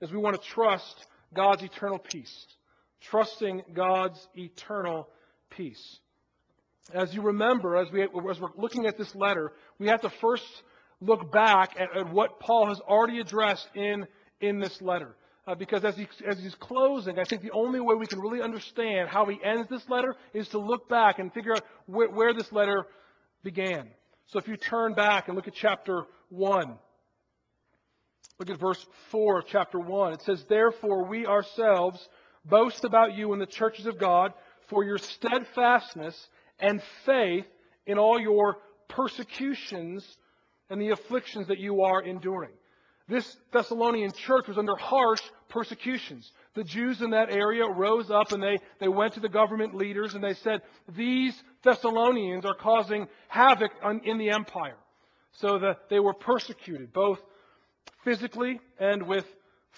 is 0.00 0.10
we 0.10 0.16
want 0.16 0.40
to 0.40 0.48
trust 0.48 1.04
God's 1.34 1.62
eternal 1.62 1.98
peace. 1.98 2.46
Trusting 3.02 3.64
God's 3.74 4.26
eternal 4.34 5.10
peace. 5.50 5.98
As 6.94 7.14
you 7.14 7.20
remember, 7.20 7.76
as, 7.76 7.92
we, 7.92 8.04
as 8.04 8.40
we're 8.40 8.48
looking 8.56 8.86
at 8.86 8.96
this 8.96 9.14
letter, 9.14 9.52
we 9.78 9.88
have 9.88 10.00
to 10.00 10.08
first 10.22 10.46
look 11.02 11.30
back 11.30 11.78
at, 11.78 11.94
at 11.94 12.10
what 12.10 12.40
Paul 12.40 12.68
has 12.68 12.80
already 12.80 13.20
addressed 13.20 13.68
in, 13.74 14.06
in 14.40 14.58
this 14.58 14.80
letter. 14.80 15.14
Uh, 15.46 15.54
because 15.54 15.84
as, 15.84 15.98
he, 15.98 16.08
as 16.26 16.38
he's 16.38 16.54
closing, 16.54 17.18
I 17.18 17.24
think 17.24 17.42
the 17.42 17.52
only 17.52 17.78
way 17.78 17.94
we 17.94 18.06
can 18.06 18.20
really 18.20 18.40
understand 18.40 19.10
how 19.10 19.26
he 19.26 19.38
ends 19.44 19.68
this 19.68 19.86
letter 19.90 20.16
is 20.32 20.48
to 20.48 20.60
look 20.60 20.88
back 20.88 21.18
and 21.18 21.30
figure 21.30 21.52
out 21.52 21.62
where, 21.84 22.08
where 22.08 22.32
this 22.32 22.50
letter 22.52 22.86
began. 23.42 23.90
So 24.30 24.38
if 24.38 24.46
you 24.46 24.56
turn 24.56 24.94
back 24.94 25.26
and 25.26 25.36
look 25.36 25.48
at 25.48 25.54
chapter 25.54 26.04
1, 26.28 26.78
look 28.38 28.48
at 28.48 28.60
verse 28.60 28.84
4 29.10 29.40
of 29.40 29.46
chapter 29.48 29.80
1. 29.80 30.12
It 30.12 30.22
says, 30.22 30.44
Therefore 30.48 31.08
we 31.08 31.26
ourselves 31.26 32.08
boast 32.44 32.84
about 32.84 33.16
you 33.16 33.32
in 33.32 33.40
the 33.40 33.46
churches 33.46 33.86
of 33.86 33.98
God 33.98 34.32
for 34.68 34.84
your 34.84 34.98
steadfastness 34.98 36.16
and 36.60 36.80
faith 37.04 37.46
in 37.86 37.98
all 37.98 38.20
your 38.20 38.58
persecutions 38.88 40.06
and 40.68 40.80
the 40.80 40.90
afflictions 40.90 41.48
that 41.48 41.58
you 41.58 41.82
are 41.82 42.00
enduring. 42.00 42.52
This 43.08 43.36
Thessalonian 43.52 44.12
church 44.12 44.46
was 44.46 44.58
under 44.58 44.76
harsh 44.76 45.22
persecutions. 45.48 46.30
The 46.54 46.64
Jews 46.64 47.00
in 47.00 47.10
that 47.10 47.30
area 47.30 47.64
rose 47.64 48.10
up 48.10 48.32
and 48.32 48.42
they, 48.42 48.58
they 48.80 48.88
went 48.88 49.14
to 49.14 49.20
the 49.20 49.28
government 49.28 49.74
leaders 49.74 50.14
and 50.14 50.24
they 50.24 50.34
said, 50.34 50.62
These 50.96 51.40
Thessalonians 51.62 52.44
are 52.44 52.54
causing 52.54 53.06
havoc 53.28 53.70
on, 53.82 54.00
in 54.04 54.18
the 54.18 54.30
empire. 54.30 54.76
So 55.32 55.58
that 55.60 55.88
they 55.88 56.00
were 56.00 56.12
persecuted, 56.12 56.92
both 56.92 57.20
physically 58.04 58.60
and 58.80 59.04
with 59.04 59.24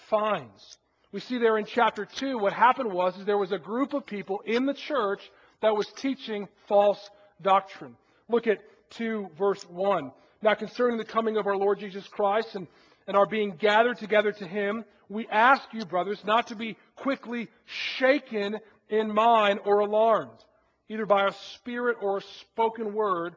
fines. 0.09 0.77
We 1.11 1.19
see 1.19 1.37
there 1.37 1.59
in 1.59 1.65
chapter 1.65 2.05
2 2.05 2.39
what 2.39 2.53
happened 2.53 2.91
was 2.91 3.15
is 3.17 3.25
there 3.25 3.37
was 3.37 3.51
a 3.51 3.59
group 3.59 3.93
of 3.93 4.05
people 4.05 4.41
in 4.45 4.65
the 4.65 4.73
church 4.73 5.21
that 5.61 5.75
was 5.75 5.87
teaching 5.95 6.47
false 6.67 7.09
doctrine. 7.41 7.95
Look 8.27 8.47
at 8.47 8.59
2 8.91 9.29
verse 9.37 9.63
1. 9.69 10.11
Now 10.41 10.55
concerning 10.55 10.97
the 10.97 11.05
coming 11.05 11.37
of 11.37 11.45
our 11.45 11.55
Lord 11.55 11.79
Jesus 11.79 12.07
Christ 12.07 12.55
and, 12.55 12.67
and 13.07 13.17
are 13.17 13.25
being 13.25 13.55
gathered 13.57 13.97
together 13.97 14.31
to 14.31 14.47
him, 14.47 14.85
we 15.09 15.27
ask 15.27 15.63
you, 15.73 15.85
brothers, 15.85 16.23
not 16.25 16.47
to 16.47 16.55
be 16.55 16.77
quickly 16.95 17.49
shaken 17.97 18.57
in 18.89 19.13
mind 19.13 19.59
or 19.65 19.79
alarmed, 19.79 20.43
either 20.89 21.05
by 21.05 21.27
a 21.27 21.33
spirit 21.53 21.97
or 22.01 22.17
a 22.17 22.21
spoken 22.21 22.93
word 22.93 23.35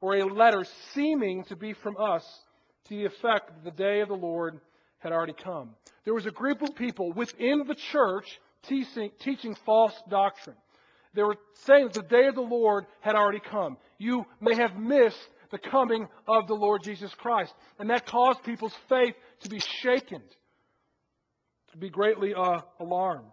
or 0.00 0.16
a 0.16 0.24
letter 0.24 0.64
seeming 0.92 1.44
to 1.44 1.56
be 1.56 1.72
from 1.72 1.96
us 1.98 2.24
to 2.84 2.96
the 2.96 3.04
effect 3.04 3.48
that 3.48 3.64
the 3.64 3.82
day 3.82 4.00
of 4.00 4.08
the 4.08 4.14
Lord 4.14 4.60
had 4.98 5.12
already 5.12 5.32
come. 5.32 5.70
There 6.04 6.14
was 6.14 6.26
a 6.26 6.30
group 6.30 6.62
of 6.62 6.74
people 6.74 7.12
within 7.12 7.64
the 7.66 7.74
church 7.74 8.40
teaching, 8.62 9.10
teaching 9.20 9.56
false 9.66 9.94
doctrine. 10.08 10.56
They 11.14 11.22
were 11.22 11.36
saying 11.66 11.84
that 11.84 11.94
the 11.94 12.02
day 12.02 12.26
of 12.26 12.34
the 12.34 12.40
Lord 12.40 12.86
had 13.00 13.14
already 13.14 13.40
come. 13.40 13.76
You 13.98 14.26
may 14.40 14.54
have 14.54 14.76
missed 14.76 15.28
the 15.50 15.58
coming 15.58 16.08
of 16.26 16.46
the 16.46 16.54
Lord 16.54 16.82
Jesus 16.82 17.12
Christ. 17.14 17.52
And 17.78 17.90
that 17.90 18.06
caused 18.06 18.42
people's 18.42 18.74
faith 18.88 19.14
to 19.40 19.48
be 19.48 19.60
shaken, 19.82 20.22
to 21.72 21.78
be 21.78 21.90
greatly 21.90 22.34
uh, 22.34 22.60
alarmed. 22.80 23.32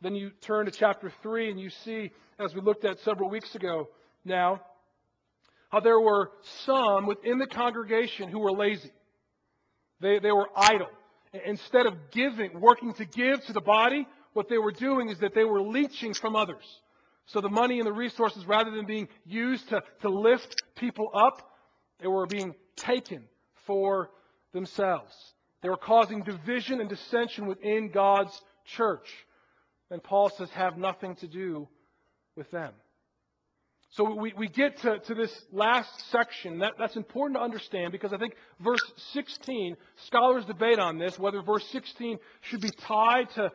Then 0.00 0.14
you 0.14 0.30
turn 0.40 0.66
to 0.66 0.72
chapter 0.72 1.12
3 1.22 1.50
and 1.50 1.60
you 1.60 1.70
see, 1.70 2.10
as 2.38 2.54
we 2.54 2.60
looked 2.60 2.84
at 2.84 2.98
several 3.00 3.30
weeks 3.30 3.54
ago 3.54 3.88
now, 4.24 4.60
how 5.70 5.80
there 5.80 5.98
were 5.98 6.30
some 6.66 7.06
within 7.06 7.38
the 7.38 7.46
congregation 7.46 8.28
who 8.28 8.38
were 8.38 8.52
lazy. 8.52 8.92
They, 10.00 10.18
they 10.18 10.30
were 10.30 10.48
idle. 10.54 10.90
Instead 11.46 11.86
of 11.86 11.94
giving, 12.12 12.60
working 12.60 12.92
to 12.94 13.04
give 13.04 13.44
to 13.46 13.52
the 13.52 13.60
body, 13.60 14.06
what 14.34 14.48
they 14.48 14.58
were 14.58 14.72
doing 14.72 15.08
is 15.08 15.18
that 15.20 15.34
they 15.34 15.44
were 15.44 15.62
leeching 15.62 16.14
from 16.14 16.36
others. 16.36 16.64
So 17.26 17.40
the 17.40 17.48
money 17.48 17.78
and 17.78 17.86
the 17.86 17.92
resources, 17.92 18.46
rather 18.46 18.70
than 18.70 18.86
being 18.86 19.08
used 19.24 19.68
to, 19.70 19.82
to 20.02 20.08
lift 20.08 20.62
people 20.76 21.10
up, 21.14 21.50
they 22.00 22.06
were 22.06 22.26
being 22.26 22.54
taken 22.76 23.24
for 23.66 24.10
themselves. 24.52 25.14
They 25.62 25.68
were 25.70 25.76
causing 25.76 26.22
division 26.22 26.80
and 26.80 26.88
dissension 26.88 27.46
within 27.46 27.90
God's 27.90 28.38
church. 28.66 29.08
And 29.90 30.02
Paul 30.02 30.28
says, 30.30 30.50
have 30.50 30.76
nothing 30.76 31.16
to 31.16 31.26
do 31.26 31.68
with 32.36 32.50
them. 32.50 32.72
So 33.90 34.12
we, 34.12 34.34
we 34.36 34.48
get 34.48 34.78
to, 34.78 34.98
to 34.98 35.14
this 35.14 35.32
last 35.52 36.10
section. 36.10 36.58
That, 36.58 36.72
that's 36.78 36.96
important 36.96 37.38
to 37.38 37.42
understand 37.42 37.92
because 37.92 38.12
I 38.12 38.18
think 38.18 38.34
verse 38.58 38.82
16, 39.12 39.76
scholars 40.06 40.44
debate 40.44 40.80
on 40.80 40.98
this, 40.98 41.16
whether 41.16 41.40
verse 41.42 41.64
16 41.70 42.18
should 42.40 42.60
be 42.60 42.70
tied 42.70 43.30
to 43.36 43.52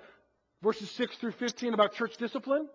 verses 0.63 0.89
6 0.91 1.17
through 1.17 1.33
15 1.33 1.73
about 1.73 1.93
church 1.93 2.15
discipline, 2.17 2.67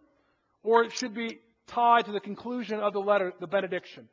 or 0.64 0.82
it 0.82 0.92
should 0.92 1.14
be 1.14 1.38
tied 1.68 2.06
to 2.06 2.12
the 2.12 2.20
conclusion 2.20 2.80
of 2.80 2.92
the 2.92 2.98
letter, 2.98 3.32
the 3.38 3.46
benediction. 3.46 4.08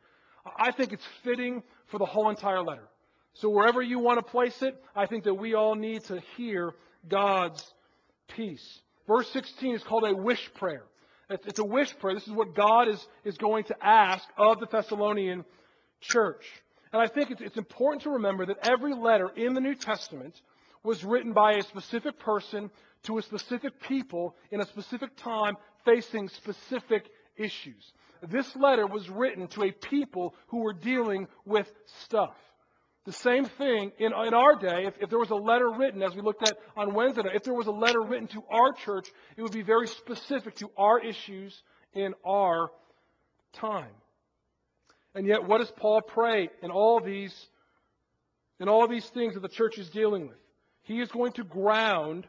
I 0.58 0.72
think 0.72 0.94
it's 0.94 1.06
fitting 1.24 1.64
for 1.88 1.98
the 1.98 2.06
whole 2.06 2.30
entire 2.30 2.62
letter. 2.62 2.88
So 3.34 3.50
wherever 3.50 3.82
you 3.82 4.00
want 4.00 4.20
to 4.20 4.30
place 4.30 4.62
it, 4.62 4.76
I 4.96 5.06
think 5.06 5.24
that 5.24 5.34
we 5.34 5.54
all 5.54 5.76
need 5.76 6.04
to 6.06 6.22
hear 6.36 6.74
God's 7.08 7.64
peace. 8.36 8.82
Verse 9.08 9.30
16 9.32 9.76
is 9.76 9.84
called 9.84 10.06
a 10.06 10.16
wish 10.16 10.52
prayer. 10.56 10.84
It's 11.30 11.60
a 11.60 11.66
wish 11.66 11.98
prayer. 12.00 12.14
This 12.14 12.28
is 12.28 12.34
what 12.34 12.54
God 12.56 12.90
is, 12.90 13.08
is 13.24 13.38
going 13.38 13.64
to 13.66 13.76
ask 13.82 14.28
of 14.38 14.60
the 14.60 14.66
Thessalonian 14.66 15.46
church. 16.02 16.44
And 16.92 17.02
I 17.02 17.08
think 17.08 17.32
it's, 17.32 17.42
it's 17.42 17.58
important 17.58 18.04
to 18.04 18.12
remember 18.12 18.46
that 18.48 18.58
every 18.70 18.94
letter 18.94 19.30
in 19.36 19.54
the 19.54 19.62
New 19.62 19.76
Testament 19.76 20.36
was 20.84 21.06
written 21.06 21.32
by 21.32 21.54
a 21.54 21.62
specific 21.62 22.20
person 22.20 22.70
to 23.04 23.18
a 23.18 23.22
specific 23.22 23.80
people 23.82 24.36
in 24.52 24.60
a 24.60 24.66
specific 24.66 25.16
time 25.16 25.56
facing 25.86 26.30
specific 26.30 27.10
issues. 27.36 27.94
This 28.22 28.56
letter 28.56 28.86
was 28.86 29.10
written 29.10 29.48
to 29.50 29.64
a 29.64 29.72
people 29.72 30.36
who 30.48 30.60
were 30.60 30.74
dealing 30.74 31.28
with 31.46 31.72
stuff. 32.04 32.36
The 33.06 33.14
same 33.14 33.46
thing 33.46 33.92
in, 33.98 34.14
in 34.14 34.34
our 34.36 34.56
day, 34.56 34.86
if, 34.86 34.94
if 35.02 35.10
there 35.10 35.18
was 35.18 35.32
a 35.32 35.36
letter 35.36 35.72
written, 35.72 36.04
as 36.04 36.16
we 36.16 36.22
looked 36.22 36.48
at 36.48 36.56
on 36.78 36.94
Wednesday, 36.94 37.24
if 37.34 37.44
there 37.44 37.54
was 37.54 37.66
a 37.66 37.72
letter 37.72 38.02
written 38.02 38.28
to 38.28 38.44
our 38.52 38.74
church, 38.74 39.10
it 39.36 39.42
would 39.42 39.52
be 39.52 39.64
very 39.64 39.88
specific 39.88 40.56
to 40.58 40.70
our 40.78 41.00
issues 41.00 41.64
in 41.94 42.14
our 42.24 42.70
time. 43.54 43.90
And 45.16 45.26
yet, 45.26 45.44
what 45.48 45.58
does 45.58 45.72
Paul 45.72 46.02
pray 46.02 46.50
in 46.62 46.70
all 46.70 47.00
these, 47.00 47.34
in 48.60 48.70
all 48.70 48.88
these 48.88 49.06
things 49.10 49.34
that 49.34 49.42
the 49.42 49.50
church 49.50 49.80
is 49.80 49.90
dealing 49.90 50.28
with? 50.28 50.38
He 50.84 51.00
is 51.02 51.10
going 51.12 51.34
to 51.34 51.44
ground 51.44 52.28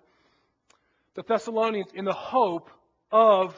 the 1.14 1.22
Thessalonians 1.22 1.92
in 1.94 2.06
the 2.06 2.14
hope 2.14 2.70
of 3.12 3.54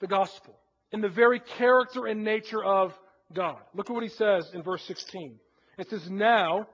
the 0.00 0.06
gospel, 0.06 0.58
in 0.92 1.00
the 1.00 1.08
very 1.08 1.40
character 1.40 2.06
and 2.06 2.24
nature 2.24 2.64
of 2.64 2.92
God. 3.32 3.60
Look 3.74 3.90
at 3.90 3.94
what 3.94 4.02
he 4.02 4.08
says 4.08 4.50
in 4.54 4.62
verse 4.62 4.82
16. 4.86 5.38
It 5.78 5.90
says, 5.90 6.08
Now 6.10 6.66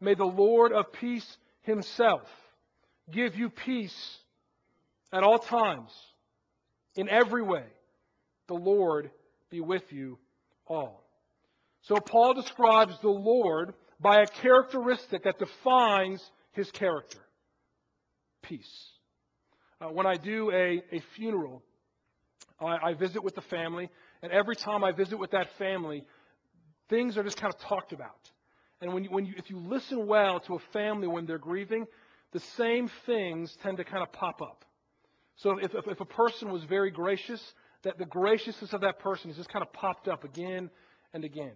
may 0.00 0.14
the 0.14 0.24
Lord 0.24 0.72
of 0.72 0.92
peace 0.92 1.36
himself 1.62 2.22
give 3.10 3.34
you 3.34 3.50
peace 3.50 4.18
at 5.12 5.22
all 5.22 5.38
times, 5.38 5.90
in 6.96 7.08
every 7.08 7.42
way. 7.42 7.64
The 8.48 8.54
Lord 8.54 9.10
be 9.50 9.60
with 9.60 9.84
you 9.90 10.18
all. 10.66 11.04
So 11.82 11.96
Paul 11.96 12.34
describes 12.34 12.94
the 13.00 13.08
Lord 13.08 13.74
by 14.00 14.22
a 14.22 14.26
characteristic 14.26 15.24
that 15.24 15.38
defines 15.38 16.22
his 16.52 16.70
character 16.70 17.18
peace. 18.42 18.90
Uh, 19.84 19.88
when 19.88 20.06
I 20.06 20.14
do 20.14 20.50
a, 20.50 20.82
a 20.92 21.02
funeral, 21.16 21.62
I, 22.60 22.90
I 22.90 22.94
visit 22.94 23.22
with 23.22 23.34
the 23.34 23.42
family, 23.42 23.90
and 24.22 24.32
every 24.32 24.56
time 24.56 24.84
I 24.84 24.92
visit 24.92 25.18
with 25.18 25.32
that 25.32 25.48
family, 25.58 26.04
things 26.88 27.18
are 27.18 27.22
just 27.22 27.36
kind 27.36 27.52
of 27.52 27.60
talked 27.60 27.92
about. 27.92 28.30
And 28.80 28.94
when 28.94 29.04
you, 29.04 29.10
when 29.10 29.26
you, 29.26 29.34
if 29.36 29.50
you 29.50 29.58
listen 29.58 30.06
well 30.06 30.40
to 30.40 30.54
a 30.54 30.58
family 30.72 31.06
when 31.06 31.26
they're 31.26 31.38
grieving, 31.38 31.86
the 32.32 32.40
same 32.40 32.90
things 33.04 33.56
tend 33.62 33.76
to 33.76 33.84
kind 33.84 34.02
of 34.02 34.12
pop 34.12 34.40
up. 34.40 34.64
So 35.36 35.58
if, 35.58 35.74
if, 35.74 35.86
if 35.86 36.00
a 36.00 36.06
person 36.06 36.50
was 36.50 36.64
very 36.64 36.90
gracious, 36.90 37.42
that 37.82 37.98
the 37.98 38.06
graciousness 38.06 38.72
of 38.72 38.80
that 38.82 39.00
person 39.00 39.30
is 39.30 39.36
just 39.36 39.50
kind 39.50 39.62
of 39.62 39.72
popped 39.72 40.08
up 40.08 40.24
again 40.24 40.70
and 41.12 41.24
again. 41.24 41.52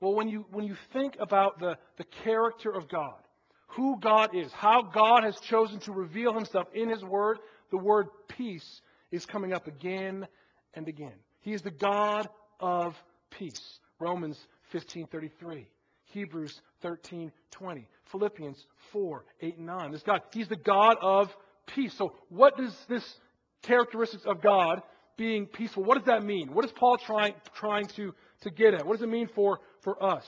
Well, 0.00 0.14
when 0.14 0.28
you, 0.28 0.44
when 0.50 0.64
you 0.64 0.76
think 0.92 1.16
about 1.18 1.60
the, 1.60 1.78
the 1.96 2.04
character 2.24 2.70
of 2.70 2.88
God, 2.88 3.20
who 3.68 3.98
God 4.00 4.34
is, 4.34 4.52
how 4.52 4.82
God 4.82 5.24
has 5.24 5.38
chosen 5.40 5.78
to 5.80 5.92
reveal 5.92 6.34
himself 6.34 6.66
in 6.74 6.88
his 6.88 7.04
word, 7.04 7.38
the 7.70 7.78
word 7.78 8.06
peace 8.28 8.80
is 9.10 9.26
coming 9.26 9.52
up 9.52 9.66
again 9.66 10.26
and 10.74 10.88
again. 10.88 11.14
He 11.40 11.52
is 11.52 11.62
the 11.62 11.70
God 11.70 12.28
of 12.58 12.94
peace. 13.30 13.78
Romans 13.98 14.38
15:33. 14.72 15.66
Hebrews 16.04 16.60
13:20. 16.82 17.86
Philippians 18.10 18.66
4, 18.92 19.24
8, 19.40 19.56
and 19.58 19.66
9. 19.66 19.92
This 19.92 20.02
God, 20.02 20.22
He's 20.32 20.48
the 20.48 20.56
God 20.56 20.96
of 21.00 21.34
peace. 21.66 21.94
So 21.94 22.14
what 22.28 22.56
does 22.56 22.76
this 22.88 23.20
characteristics 23.62 24.24
of 24.24 24.42
God 24.42 24.82
being 25.20 25.44
peaceful, 25.44 25.84
what 25.84 25.98
does 25.98 26.06
that 26.06 26.24
mean? 26.24 26.54
What 26.54 26.64
is 26.64 26.72
Paul 26.72 26.96
trying, 26.96 27.34
trying 27.54 27.84
to, 27.88 28.14
to 28.40 28.50
get 28.50 28.72
at? 28.72 28.86
What 28.86 28.94
does 28.94 29.02
it 29.02 29.10
mean 29.10 29.28
for, 29.34 29.60
for 29.82 30.02
us? 30.02 30.24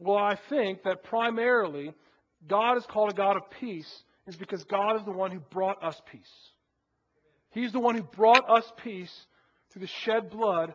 Well, 0.00 0.16
I 0.16 0.38
think 0.48 0.84
that 0.84 1.04
primarily 1.04 1.92
God 2.48 2.78
is 2.78 2.86
called 2.86 3.10
a 3.10 3.14
God 3.14 3.36
of 3.36 3.42
peace 3.60 4.04
is 4.28 4.36
because 4.36 4.62
God 4.64 4.96
is 4.96 5.04
the 5.04 5.10
one 5.10 5.30
who 5.30 5.40
brought 5.40 5.82
us 5.82 6.00
peace. 6.10 6.20
He's 7.50 7.72
the 7.72 7.80
one 7.80 7.96
who 7.96 8.02
brought 8.02 8.48
us 8.48 8.70
peace 8.82 9.26
through 9.70 9.80
the 9.80 9.86
shed 9.86 10.30
blood 10.30 10.74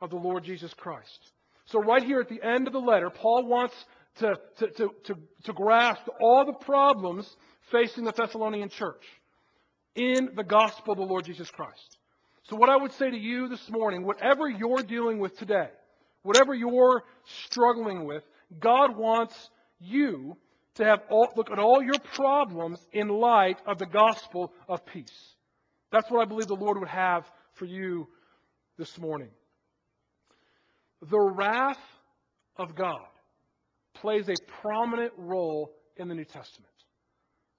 of 0.00 0.10
the 0.10 0.16
Lord 0.16 0.42
Jesus 0.42 0.72
Christ. 0.72 1.30
So, 1.66 1.80
right 1.80 2.02
here 2.02 2.20
at 2.20 2.28
the 2.28 2.42
end 2.42 2.66
of 2.66 2.72
the 2.72 2.80
letter, 2.80 3.10
Paul 3.10 3.46
wants 3.46 3.74
to, 4.16 4.38
to, 4.58 4.66
to, 4.68 4.90
to, 5.04 5.14
to 5.44 5.52
grasp 5.52 6.02
all 6.20 6.44
the 6.44 6.52
problems 6.52 7.28
facing 7.70 8.04
the 8.04 8.12
Thessalonian 8.12 8.68
church 8.68 9.04
in 9.94 10.30
the 10.34 10.44
gospel 10.44 10.92
of 10.92 10.98
the 10.98 11.04
Lord 11.04 11.24
Jesus 11.24 11.50
Christ. 11.50 11.98
So, 12.44 12.56
what 12.56 12.68
I 12.68 12.76
would 12.76 12.92
say 12.92 13.10
to 13.10 13.18
you 13.18 13.48
this 13.48 13.70
morning, 13.70 14.04
whatever 14.04 14.48
you're 14.48 14.82
dealing 14.82 15.18
with 15.18 15.38
today, 15.38 15.68
whatever 16.22 16.54
you're 16.54 17.02
struggling 17.46 18.04
with, 18.04 18.22
God 18.60 18.96
wants 18.96 19.50
you 19.80 20.36
to 20.76 20.84
have 20.84 21.02
all, 21.08 21.28
look 21.36 21.50
at 21.50 21.58
all 21.58 21.82
your 21.82 21.98
problems 22.14 22.78
in 22.92 23.08
light 23.08 23.58
of 23.66 23.78
the 23.78 23.86
gospel 23.86 24.52
of 24.68 24.84
peace. 24.86 25.34
That's 25.92 26.10
what 26.10 26.22
I 26.22 26.24
believe 26.24 26.48
the 26.48 26.54
Lord 26.54 26.78
would 26.78 26.88
have 26.88 27.24
for 27.52 27.66
you 27.66 28.08
this 28.76 28.98
morning. 28.98 29.30
The 31.08 31.20
wrath 31.20 31.78
of 32.56 32.74
God 32.74 33.06
plays 33.94 34.28
a 34.28 34.34
prominent 34.62 35.12
role 35.16 35.70
in 35.96 36.08
the 36.08 36.14
New 36.14 36.24
Testament. 36.24 36.72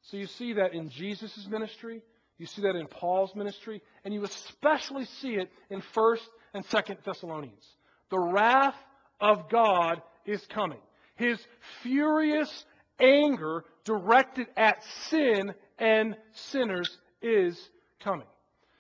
So 0.01 0.17
you 0.17 0.27
see 0.27 0.53
that 0.53 0.74
in 0.74 0.89
Jesus' 0.89 1.48
ministry, 1.50 2.01
you 2.38 2.45
see 2.45 2.62
that 2.63 2.75
in 2.75 2.88
Paul's 2.88 3.34
ministry, 3.34 3.81
and 4.03 4.13
you 4.13 4.24
especially 4.24 5.05
see 5.05 5.36
it 5.36 5.50
in 5.69 5.81
1st 5.95 6.27
and 6.53 6.65
2nd 6.67 7.03
Thessalonians. 7.03 7.65
The 8.10 8.19
wrath 8.19 8.75
of 9.22 9.50
God 9.50 10.01
is 10.25 10.45
coming. 10.48 10.79
His 11.15 11.39
furious 11.81 12.65
anger 13.00 13.64
directed 13.84 14.48
at 14.58 14.84
sin 15.10 15.54
and 15.78 16.16
sinners 16.34 16.98
is 17.22 17.58
coming. 18.00 18.28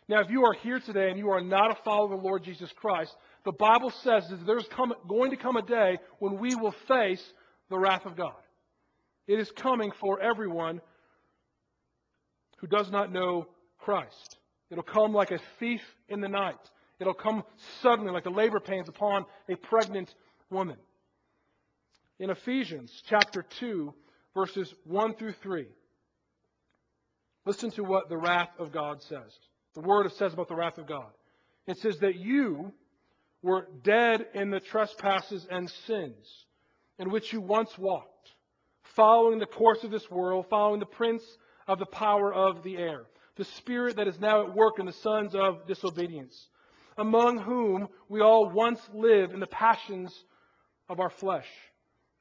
Now, 0.07 0.21
if 0.21 0.29
you 0.29 0.45
are 0.45 0.53
here 0.53 0.79
today 0.79 1.09
and 1.09 1.17
you 1.17 1.29
are 1.29 1.41
not 1.41 1.71
a 1.71 1.83
follower 1.83 2.13
of 2.13 2.21
the 2.21 2.27
Lord 2.27 2.43
Jesus 2.43 2.71
Christ, 2.75 3.15
the 3.43 3.51
Bible 3.51 3.89
says 3.89 4.27
that 4.29 4.45
there's 4.45 4.67
come, 4.67 4.93
going 5.07 5.31
to 5.31 5.37
come 5.37 5.55
a 5.55 5.63
day 5.63 5.97
when 6.19 6.37
we 6.37 6.55
will 6.55 6.75
face 6.87 7.23
the 7.69 7.77
wrath 7.77 8.05
of 8.05 8.15
God. 8.15 8.33
It 9.27 9.39
is 9.39 9.51
coming 9.51 9.91
for 9.99 10.21
everyone 10.21 10.79
who 12.57 12.67
does 12.67 12.91
not 12.91 13.11
know 13.11 13.47
Christ. 13.79 14.37
It'll 14.69 14.83
come 14.83 15.13
like 15.13 15.31
a 15.31 15.39
thief 15.59 15.81
in 16.07 16.21
the 16.21 16.27
night. 16.27 16.59
It'll 16.99 17.13
come 17.13 17.43
suddenly 17.81 18.11
like 18.11 18.23
the 18.23 18.29
labor 18.29 18.59
pains 18.59 18.87
upon 18.87 19.25
a 19.49 19.55
pregnant 19.55 20.13
woman. 20.49 20.77
In 22.19 22.29
Ephesians 22.29 23.03
chapter 23.09 23.43
2, 23.59 23.93
verses 24.35 24.71
1 24.83 25.15
through 25.15 25.33
3, 25.41 25.65
listen 27.45 27.71
to 27.71 27.83
what 27.83 28.09
the 28.09 28.17
wrath 28.17 28.51
of 28.59 28.71
God 28.71 29.01
says. 29.01 29.39
The 29.73 29.81
word 29.81 30.11
says 30.13 30.33
about 30.33 30.49
the 30.49 30.55
wrath 30.55 30.77
of 30.77 30.85
God. 30.85 31.09
It 31.65 31.79
says 31.79 31.99
that 31.99 32.15
you 32.15 32.71
were 33.41 33.67
dead 33.83 34.27
in 34.33 34.51
the 34.51 34.59
trespasses 34.59 35.47
and 35.49 35.69
sins 35.69 36.45
in 36.99 37.09
which 37.09 37.33
you 37.33 37.41
once 37.41 37.77
walked, 37.77 38.31
following 38.83 39.39
the 39.39 39.45
course 39.45 39.83
of 39.83 39.91
this 39.91 40.09
world, 40.09 40.45
following 40.49 40.79
the 40.79 40.85
prince 40.85 41.23
of 41.67 41.79
the 41.79 41.85
power 41.85 42.33
of 42.33 42.63
the 42.63 42.77
air, 42.77 43.03
the 43.35 43.43
spirit 43.43 43.97
that 43.97 44.07
is 44.07 44.19
now 44.19 44.43
at 44.43 44.55
work 44.55 44.79
in 44.79 44.85
the 44.85 44.93
sons 44.93 45.35
of 45.35 45.67
disobedience, 45.67 46.47
among 46.97 47.37
whom 47.37 47.87
we 48.07 48.21
all 48.21 48.49
once 48.49 48.79
lived 48.93 49.33
in 49.33 49.39
the 49.39 49.47
passions 49.47 50.23
of 50.87 50.99
our 50.99 51.09
flesh, 51.09 51.47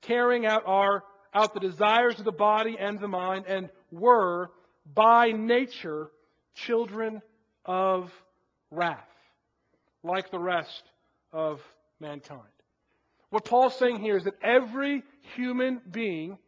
carrying 0.02 0.47
out 0.47 0.62
our 0.66 1.04
out 1.35 1.53
the 1.53 1.61
desires 1.61 2.19
of 2.19 2.25
the 2.25 2.33
body 2.33 2.76
and 2.79 3.00
the 3.00 3.09
mind, 3.09 3.45
and 3.49 3.69
were 3.91 4.50
by 4.95 5.33
nature 5.33 6.11
children 6.55 7.21
of 7.64 8.12
wrath, 8.71 9.09
like 10.03 10.31
the 10.31 10.38
rest 10.38 10.83
of 11.33 11.61
mankind. 12.00 12.41
What 13.31 13.45
Paul's 13.45 13.76
saying 13.76 14.00
here 14.00 14.17
is 14.17 14.25
that 14.25 14.41
every 14.43 15.03
human 15.35 15.81
being, 15.91 16.38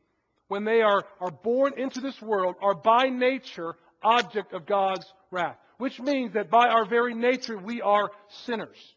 when 0.49 0.64
they 0.64 0.83
are, 0.83 1.05
are 1.21 1.31
born 1.31 1.73
into 1.76 2.00
this 2.00 2.21
world, 2.23 2.55
are 2.62 2.75
by 2.75 3.09
nature 3.09 3.75
object 4.02 4.52
of 4.52 4.66
God's 4.66 5.05
wrath, 5.33 5.57
which 5.78 5.99
means 5.99 6.35
that 6.35 6.49
by 6.49 6.69
our 6.69 6.85
very 6.85 7.14
nature 7.14 7.59
we 7.59 7.83
are 7.83 8.11
sinners. 8.45 8.95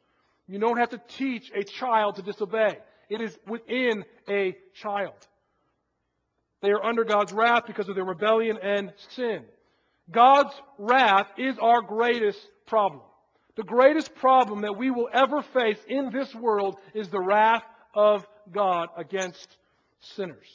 You 0.48 0.60
don't 0.60 0.77
have 0.77 0.89
to 0.89 1.01
teach 1.17 1.51
a 1.55 1.63
child 1.63 2.17
to 2.17 2.22
disobey. 2.22 2.77
It 3.10 3.22
is 3.22 3.38
within 3.48 4.05
a 4.29 4.55
child. 4.75 5.15
They 6.61 6.71
are 6.71 6.83
under 6.83 7.03
God's 7.03 7.31
wrath 7.31 7.63
because 7.65 7.87
of 7.89 7.95
their 7.95 8.05
rebellion 8.05 8.57
and 8.61 8.93
sin. 9.09 9.43
God's 10.11 10.53
wrath 10.77 11.27
is 11.37 11.57
our 11.59 11.81
greatest 11.81 12.39
problem. 12.65 13.01
The 13.55 13.63
greatest 13.63 14.15
problem 14.15 14.61
that 14.61 14.77
we 14.77 14.91
will 14.91 15.09
ever 15.11 15.41
face 15.41 15.79
in 15.87 16.11
this 16.11 16.33
world 16.33 16.77
is 16.93 17.09
the 17.09 17.19
wrath 17.19 17.63
of 17.93 18.25
God 18.51 18.89
against 18.97 19.57
sinners. 19.99 20.47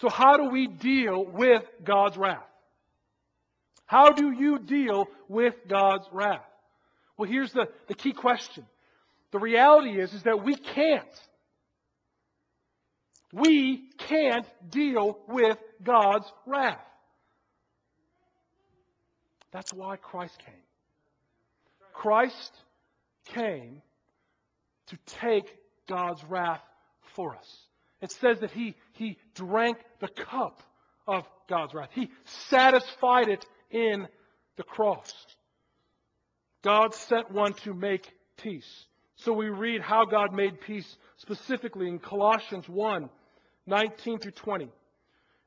So, 0.00 0.08
how 0.08 0.36
do 0.36 0.50
we 0.50 0.66
deal 0.66 1.24
with 1.24 1.62
God's 1.82 2.16
wrath? 2.16 2.44
How 3.86 4.10
do 4.10 4.32
you 4.32 4.58
deal 4.58 5.06
with 5.28 5.54
God's 5.68 6.06
wrath? 6.12 6.44
Well, 7.16 7.30
here's 7.30 7.52
the, 7.52 7.68
the 7.86 7.94
key 7.94 8.12
question. 8.12 8.66
The 9.30 9.38
reality 9.38 10.00
is, 10.00 10.12
is 10.12 10.24
that 10.24 10.44
we 10.44 10.54
can't. 10.54 11.04
We 13.36 13.90
can't 13.98 14.46
deal 14.70 15.18
with 15.28 15.58
God's 15.82 16.32
wrath. 16.46 16.80
That's 19.52 19.74
why 19.74 19.96
Christ 19.96 20.38
came. 20.38 20.54
Christ 21.92 22.52
came 23.26 23.82
to 24.86 24.96
take 25.20 25.54
God's 25.86 26.24
wrath 26.24 26.62
for 27.14 27.36
us. 27.36 27.56
It 28.00 28.10
says 28.12 28.40
that 28.40 28.52
he, 28.52 28.74
he 28.92 29.18
drank 29.34 29.78
the 30.00 30.08
cup 30.08 30.62
of 31.06 31.24
God's 31.46 31.74
wrath. 31.74 31.90
He 31.92 32.08
satisfied 32.24 33.28
it 33.28 33.44
in 33.70 34.08
the 34.56 34.62
cross. 34.62 35.12
God 36.62 36.94
sent 36.94 37.30
one 37.30 37.52
to 37.64 37.74
make 37.74 38.10
peace. 38.38 38.86
So 39.16 39.34
we 39.34 39.50
read 39.50 39.82
how 39.82 40.06
God 40.06 40.32
made 40.32 40.60
peace 40.62 40.96
specifically 41.18 41.88
in 41.88 41.98
Colossians 41.98 42.66
1 42.66 43.10
19 43.66 44.18
through 44.18 44.32
20. 44.32 44.64
It 44.64 44.70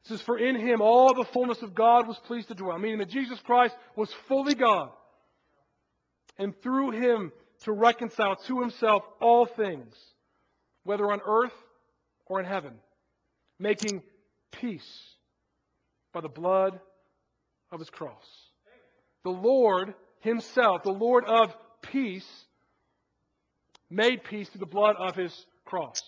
says, 0.03 0.21
For 0.21 0.37
in 0.37 0.55
him 0.55 0.81
all 0.81 1.13
the 1.13 1.25
fullness 1.33 1.61
of 1.61 1.75
God 1.75 2.07
was 2.07 2.17
pleased 2.19 2.49
to 2.49 2.55
dwell, 2.55 2.77
meaning 2.77 2.99
that 2.99 3.09
Jesus 3.09 3.39
Christ 3.41 3.75
was 3.95 4.13
fully 4.27 4.55
God 4.55 4.89
and 6.37 6.59
through 6.61 6.91
him 6.91 7.31
to 7.63 7.71
reconcile 7.71 8.37
to 8.47 8.61
himself 8.61 9.03
all 9.21 9.45
things, 9.45 9.93
whether 10.83 11.11
on 11.11 11.19
earth 11.25 11.53
or 12.25 12.39
in 12.39 12.45
heaven, 12.45 12.73
making 13.59 14.01
peace 14.51 15.03
by 16.13 16.21
the 16.21 16.29
blood 16.29 16.79
of 17.71 17.79
his 17.79 17.89
cross. 17.89 18.25
The 19.23 19.29
Lord 19.29 19.93
himself, 20.21 20.83
the 20.83 20.91
Lord 20.91 21.25
of 21.25 21.53
peace, 21.81 22.27
made 23.89 24.23
peace 24.23 24.47
through 24.49 24.59
the 24.59 24.65
blood 24.65 24.95
of 24.97 25.15
his 25.15 25.45
cross. 25.65 26.01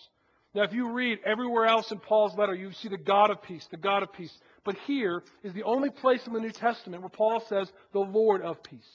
Now, 0.54 0.64
if 0.64 0.74
you 0.74 0.92
read 0.92 1.20
everywhere 1.26 1.66
else 1.66 1.92
in 1.92 2.00
Paul's 2.00 2.38
letter, 2.38 2.54
you 2.54 2.74
see 2.74 2.90
the 2.90 2.98
God 2.98 3.30
of 3.30 3.42
peace, 3.42 3.66
the 3.72 3.78
God 3.78 4.04
of 4.04 4.12
peace. 4.12 4.38
But 4.66 4.76
here 4.86 5.24
is 5.44 5.54
the 5.54 5.64
only 5.64 5.90
place 5.90 6.28
in 6.28 6.34
the 6.34 6.40
New 6.40 6.52
Testament 6.52 7.02
where 7.02 7.10
Paul 7.10 7.40
says 7.48 7.72
the 7.94 8.00
Lord 8.00 8.42
of 8.42 8.62
peace. 8.62 8.90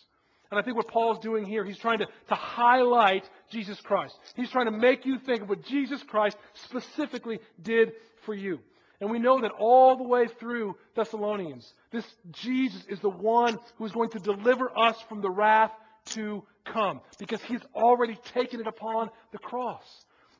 And 0.50 0.60
I 0.60 0.62
think 0.62 0.76
what 0.76 0.88
Paul's 0.88 1.18
doing 1.18 1.44
here, 1.44 1.64
he's 1.64 1.78
trying 1.78 1.98
to, 1.98 2.06
to 2.28 2.34
highlight 2.34 3.28
Jesus 3.50 3.80
Christ. 3.80 4.16
He's 4.36 4.50
trying 4.50 4.66
to 4.66 4.70
make 4.70 5.04
you 5.04 5.18
think 5.18 5.42
of 5.42 5.48
what 5.48 5.64
Jesus 5.64 6.02
Christ 6.02 6.36
specifically 6.54 7.40
did 7.60 7.92
for 8.24 8.34
you. 8.34 8.60
And 9.00 9.10
we 9.10 9.18
know 9.18 9.40
that 9.40 9.50
all 9.58 9.96
the 9.96 10.04
way 10.04 10.26
through 10.38 10.76
Thessalonians, 10.94 11.74
this 11.90 12.06
Jesus 12.30 12.82
is 12.88 13.00
the 13.00 13.10
one 13.10 13.58
who 13.76 13.84
is 13.86 13.92
going 13.92 14.10
to 14.10 14.18
deliver 14.18 14.70
us 14.78 14.96
from 15.08 15.20
the 15.20 15.30
wrath 15.30 15.72
to 16.06 16.44
come 16.64 17.00
because 17.18 17.42
he's 17.42 17.60
already 17.74 18.16
taken 18.34 18.60
it 18.60 18.66
upon 18.66 19.10
the 19.32 19.38
cross. 19.38 19.84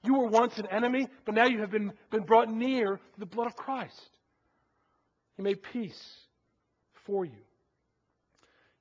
You 0.07 0.15
were 0.15 0.29
once 0.29 0.57
an 0.59 0.67
enemy, 0.71 1.09
but 1.25 1.35
now 1.35 1.47
you 1.47 1.61
have 1.61 1.71
been, 1.71 1.93
been 2.11 2.23
brought 2.23 2.49
near 2.49 2.97
to 2.97 3.21
the 3.21 3.27
blood 3.27 3.49
of 3.49 3.57
Christ. 3.57 4.01
He 5.37 5.43
made 5.43 5.63
peace 5.63 6.01
for 7.05 7.25
you. 7.25 7.33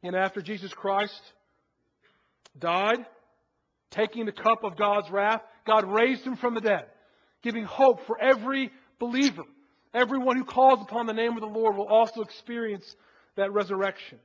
And 0.04 0.16
after 0.16 0.42
Jesus 0.42 0.72
Christ 0.72 1.20
died, 2.58 3.06
taking 3.90 4.26
the 4.26 4.32
cup 4.32 4.64
of 4.64 4.78
God's 4.78 5.10
wrath, 5.10 5.42
God 5.66 5.86
raised 5.86 6.24
him 6.24 6.36
from 6.36 6.54
the 6.54 6.62
dead, 6.62 6.86
giving 7.42 7.64
hope 7.64 8.06
for 8.06 8.22
every 8.22 8.72
believer. 9.00 9.44
Everyone 9.94 10.38
who 10.38 10.46
calls 10.46 10.82
upon 10.82 11.08
the 11.08 11.14
name 11.14 11.34
of 11.34 11.42
the 11.42 11.48
Lord 11.48 11.76
will 11.76 11.88
also 11.88 12.22
experience 12.22 12.96
that 13.36 13.52
resurrection. 13.52 14.20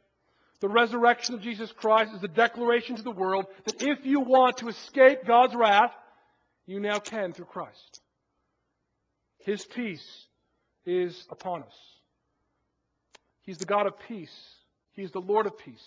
The 0.60 0.68
resurrection 0.68 1.34
of 1.34 1.40
Jesus 1.40 1.72
Christ 1.72 2.12
is 2.14 2.22
a 2.22 2.28
declaration 2.28 2.96
to 2.96 3.02
the 3.02 3.10
world 3.10 3.46
that 3.64 3.82
if 3.82 4.04
you 4.04 4.20
want 4.20 4.58
to 4.58 4.68
escape 4.68 5.26
God's 5.26 5.54
wrath, 5.54 5.92
you 6.70 6.78
now 6.78 7.00
can 7.00 7.32
through 7.32 7.46
Christ. 7.46 8.00
His 9.38 9.64
peace 9.64 10.26
is 10.86 11.26
upon 11.28 11.64
us. 11.64 11.74
He's 13.42 13.58
the 13.58 13.64
God 13.64 13.88
of 13.88 13.94
peace. 14.06 14.36
He's 14.92 15.10
the 15.10 15.20
Lord 15.20 15.46
of 15.46 15.58
peace 15.58 15.84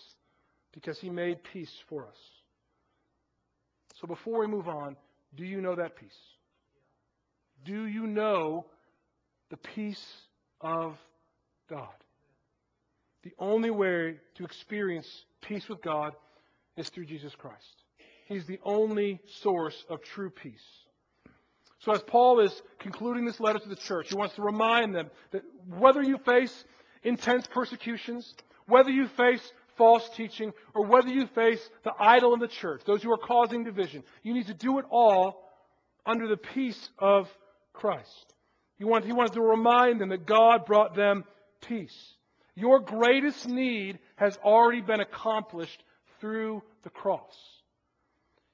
because 0.74 1.00
he 1.00 1.10
made 1.10 1.42
peace 1.42 1.74
for 1.88 2.06
us. 2.06 2.18
So 4.02 4.08
before 4.08 4.42
we 4.42 4.48
move 4.48 4.68
on, 4.68 4.98
do 5.36 5.46
you 5.46 5.62
know 5.62 5.74
that 5.76 5.96
peace? 5.96 6.20
Do 7.64 7.86
you 7.86 8.06
know 8.06 8.66
the 9.52 9.58
peace 9.58 10.06
of 10.60 10.98
God? 11.70 11.96
The 13.24 13.32
only 13.40 13.72
way 13.72 14.16
to 14.36 14.44
experience 14.44 15.08
peace 15.42 15.70
with 15.70 15.82
God 15.82 16.12
is 16.76 16.90
through 16.90 17.06
Jesus 17.06 17.34
Christ. 17.36 17.83
He's 18.34 18.48
the 18.48 18.60
only 18.64 19.20
source 19.42 19.86
of 19.90 20.02
true 20.02 20.32
peace. 20.32 20.66
So, 21.82 21.92
as 21.92 22.02
Paul 22.02 22.40
is 22.40 22.64
concluding 22.80 23.26
this 23.26 23.40
letter 23.40 23.60
to 23.60 23.70
the 23.70 23.76
church, 23.76 24.10
he 24.10 24.16
wants 24.16 24.34
to 24.36 24.42
remind 24.42 24.96
them 24.96 25.12
that 25.32 25.44
whether 25.68 26.02
you 26.02 26.18
face 26.18 26.66
intense 27.04 27.46
persecutions, 27.46 28.34
whether 28.66 28.90
you 28.90 29.08
face 29.08 29.54
false 29.78 30.10
teaching, 30.16 30.52
or 30.74 30.84
whether 30.84 31.10
you 31.10 31.28
face 31.28 31.70
the 31.84 31.94
idol 32.00 32.34
in 32.34 32.40
the 32.40 32.48
church, 32.48 32.82
those 32.86 33.04
who 33.04 33.12
are 33.12 33.18
causing 33.18 33.64
division, 33.64 34.04
you 34.24 34.34
need 34.34 34.48
to 34.48 34.54
do 34.56 34.80
it 34.80 34.86
all 34.90 35.48
under 36.04 36.28
the 36.28 36.38
peace 36.38 36.90
of 36.98 37.30
Christ. 37.72 38.34
He 38.80 38.84
wanted, 38.84 39.06
he 39.06 39.14
wanted 39.14 39.34
to 39.34 39.42
remind 39.42 40.02
them 40.02 40.10
that 40.10 40.26
God 40.26 40.66
brought 40.66 40.96
them 40.96 41.24
peace. 41.62 42.16
Your 42.56 42.80
greatest 42.80 43.48
need 43.48 44.00
has 44.16 44.38
already 44.38 44.82
been 44.82 45.02
accomplished 45.02 45.84
through 46.20 46.64
the 46.82 46.90
cross. 46.90 47.36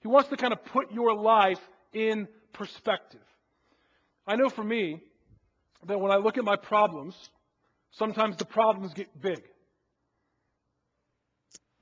He 0.02 0.08
wants 0.08 0.30
to 0.30 0.38
kind 0.38 0.54
of 0.54 0.64
put 0.66 0.92
your 0.92 1.14
life 1.14 1.60
in 1.94 2.28
perspective. 2.54 3.22
I 4.26 4.36
know 4.36 4.50
for 4.50 4.64
me 4.64 5.02
that 5.86 6.00
when 6.00 6.12
I 6.12 6.18
look 6.18 6.38
at 6.38 6.44
my 6.44 6.56
problems, 6.56 7.16
sometimes 7.92 8.38
the 8.38 8.46
problems 8.46 8.94
get 8.94 9.08
big. 9.20 9.42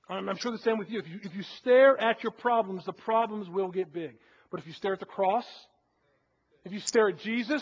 I'm, 0.09 0.37
sure 0.37 0.53
the 0.53 0.57
same 0.59 0.77
with 0.77 0.89
you. 0.89 0.99
If, 0.99 1.07
you. 1.07 1.19
if 1.23 1.35
you 1.35 1.43
stare 1.57 1.99
at 1.99 2.23
your 2.23 2.31
problems, 2.31 2.85
the 2.85 2.93
problems 2.93 3.49
will 3.49 3.69
get 3.69 3.91
big. 3.91 4.15
But 4.49 4.61
if 4.61 4.67
you 4.67 4.73
stare 4.73 4.93
at 4.93 4.99
the 4.99 5.05
cross, 5.05 5.45
if 6.63 6.71
you 6.71 6.79
stare 6.79 7.09
at 7.09 7.19
Jesus, 7.19 7.61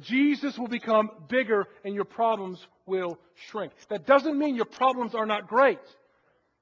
Jesus 0.00 0.58
will 0.58 0.68
become 0.68 1.10
bigger 1.28 1.66
and 1.84 1.94
your 1.94 2.04
problems 2.04 2.64
will 2.86 3.18
shrink. 3.48 3.72
That 3.88 4.06
doesn't 4.06 4.36
mean 4.36 4.56
your 4.56 4.64
problems 4.64 5.14
are 5.14 5.26
not 5.26 5.46
great, 5.46 5.78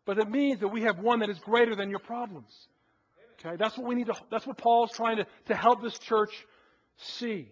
but 0.05 0.19
it 0.19 0.29
means 0.29 0.61
that 0.61 0.69
we 0.69 0.83
have 0.83 0.99
one 0.99 1.21
that 1.21 1.31
is 1.31 1.39
greater 1.39 1.75
than 1.75 1.89
your 1.89 1.99
problems. 1.99 2.53
Okay? 3.45 3.57
That's 3.57 3.77
what 3.77 3.87
we 3.87 3.95
need 3.95 4.07
to, 4.07 4.15
that's 4.31 4.47
what 4.47 4.57
Paul's 4.59 4.93
trying 4.93 5.19
to, 5.19 5.27
to 5.47 5.55
help 5.55 5.83
this 5.83 5.99
church 5.99 6.31
see. 6.97 7.49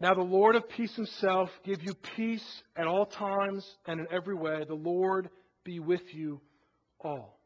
Now 0.00 0.14
the 0.14 0.22
Lord 0.22 0.54
of 0.54 0.68
peace 0.68 0.94
himself 0.94 1.50
give 1.64 1.82
you 1.82 1.92
peace 1.94 2.62
at 2.76 2.86
all 2.86 3.04
times 3.04 3.66
and 3.86 4.00
in 4.00 4.06
every 4.12 4.34
way. 4.34 4.64
The 4.66 4.74
Lord 4.74 5.28
be 5.64 5.80
with 5.80 6.14
you 6.14 6.40
all. 7.00 7.38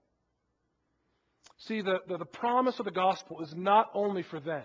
See, 1.60 1.80
the, 1.80 2.00
the, 2.08 2.18
the 2.18 2.24
promise 2.26 2.78
of 2.78 2.84
the 2.84 2.90
gospel 2.90 3.40
is 3.40 3.54
not 3.56 3.90
only 3.94 4.22
for 4.22 4.38
them. 4.38 4.64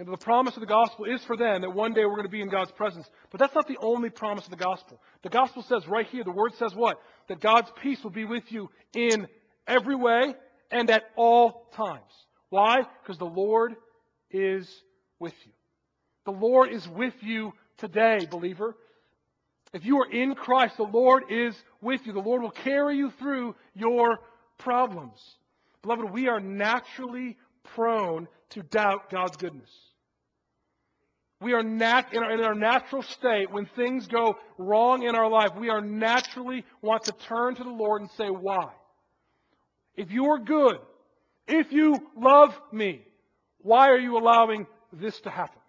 And 0.00 0.08
the 0.08 0.16
promise 0.16 0.56
of 0.56 0.60
the 0.60 0.66
gospel 0.66 1.04
is 1.04 1.22
for 1.24 1.36
them 1.36 1.60
that 1.60 1.74
one 1.74 1.92
day 1.92 2.06
we're 2.06 2.16
going 2.16 2.22
to 2.22 2.30
be 2.30 2.40
in 2.40 2.48
God's 2.48 2.70
presence. 2.70 3.06
But 3.30 3.38
that's 3.38 3.54
not 3.54 3.68
the 3.68 3.76
only 3.82 4.08
promise 4.08 4.44
of 4.44 4.50
the 4.50 4.56
gospel. 4.56 4.98
The 5.22 5.28
gospel 5.28 5.62
says 5.62 5.86
right 5.86 6.06
here, 6.06 6.24
the 6.24 6.30
word 6.30 6.54
says 6.54 6.74
what? 6.74 6.98
That 7.28 7.38
God's 7.38 7.70
peace 7.82 8.02
will 8.02 8.10
be 8.10 8.24
with 8.24 8.50
you 8.50 8.70
in 8.94 9.28
every 9.66 9.94
way 9.94 10.34
and 10.70 10.88
at 10.88 11.02
all 11.16 11.66
times. 11.76 12.00
Why? 12.48 12.78
Because 13.02 13.18
the 13.18 13.26
Lord 13.26 13.76
is 14.30 14.66
with 15.18 15.34
you. 15.44 15.52
The 16.24 16.32
Lord 16.32 16.72
is 16.72 16.88
with 16.88 17.14
you 17.20 17.52
today, 17.76 18.26
believer. 18.30 18.74
If 19.74 19.84
you 19.84 19.98
are 19.98 20.10
in 20.10 20.34
Christ, 20.34 20.78
the 20.78 20.84
Lord 20.84 21.24
is 21.28 21.54
with 21.82 22.06
you. 22.06 22.14
The 22.14 22.20
Lord 22.20 22.40
will 22.40 22.52
carry 22.52 22.96
you 22.96 23.10
through 23.18 23.54
your 23.74 24.20
problems. 24.56 25.20
Beloved, 25.82 26.10
we 26.10 26.28
are 26.28 26.40
naturally 26.40 27.36
prone 27.74 28.28
to 28.50 28.62
doubt 28.62 29.10
God's 29.10 29.36
goodness. 29.36 29.68
We 31.40 31.54
are 31.54 31.62
nat- 31.62 32.12
in, 32.12 32.22
our, 32.22 32.32
in 32.32 32.40
our 32.40 32.54
natural 32.54 33.02
state, 33.02 33.50
when 33.50 33.66
things 33.74 34.06
go 34.06 34.36
wrong 34.58 35.02
in 35.04 35.14
our 35.14 35.28
life, 35.28 35.50
we 35.58 35.70
are 35.70 35.80
naturally 35.80 36.64
want 36.82 37.04
to 37.04 37.12
turn 37.12 37.54
to 37.54 37.64
the 37.64 37.70
Lord 37.70 38.02
and 38.02 38.10
say, 38.12 38.26
Why? 38.26 38.68
If 39.96 40.10
you 40.10 40.26
are 40.26 40.38
good, 40.38 40.78
if 41.48 41.72
you 41.72 41.98
love 42.16 42.54
me, 42.72 43.02
why 43.62 43.88
are 43.88 43.98
you 43.98 44.18
allowing 44.18 44.66
this 44.92 45.18
to 45.22 45.30
happen? 45.30 45.60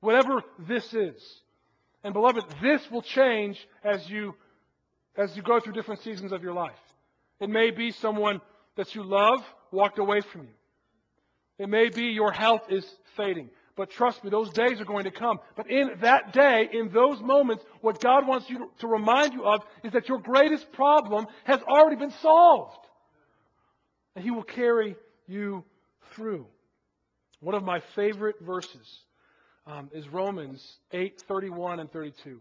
Whatever 0.00 0.42
this 0.58 0.92
is. 0.94 1.22
And 2.04 2.14
beloved, 2.14 2.44
this 2.62 2.80
will 2.90 3.02
change 3.02 3.58
as 3.84 4.08
you 4.08 4.34
as 5.16 5.36
you 5.36 5.42
go 5.42 5.58
through 5.58 5.72
different 5.72 6.02
seasons 6.02 6.30
of 6.32 6.42
your 6.42 6.52
life. 6.52 6.78
It 7.40 7.50
may 7.50 7.70
be 7.70 7.90
someone 7.90 8.40
that 8.76 8.94
you 8.94 9.02
love 9.02 9.44
walked 9.72 9.98
away 9.98 10.20
from 10.20 10.42
you. 10.42 10.54
It 11.58 11.68
may 11.68 11.88
be 11.88 12.04
your 12.04 12.30
health 12.30 12.62
is 12.70 12.86
fading. 13.16 13.50
But 13.78 13.90
trust 13.90 14.24
me, 14.24 14.30
those 14.30 14.50
days 14.50 14.80
are 14.80 14.84
going 14.84 15.04
to 15.04 15.12
come. 15.12 15.38
But 15.54 15.70
in 15.70 15.92
that 16.00 16.32
day, 16.32 16.68
in 16.72 16.88
those 16.88 17.20
moments, 17.20 17.64
what 17.80 18.00
God 18.00 18.26
wants 18.26 18.50
you 18.50 18.72
to 18.80 18.88
remind 18.88 19.34
you 19.34 19.44
of 19.44 19.62
is 19.84 19.92
that 19.92 20.08
your 20.08 20.18
greatest 20.18 20.72
problem 20.72 21.28
has 21.44 21.60
already 21.62 21.94
been 21.94 22.10
solved. 22.20 22.84
And 24.16 24.24
He 24.24 24.32
will 24.32 24.42
carry 24.42 24.96
you 25.28 25.62
through. 26.10 26.46
One 27.38 27.54
of 27.54 27.62
my 27.62 27.78
favorite 27.94 28.40
verses 28.40 28.98
um, 29.64 29.90
is 29.92 30.08
Romans 30.08 30.78
8 30.90 31.22
31 31.28 31.78
and 31.78 31.92
32. 31.92 32.40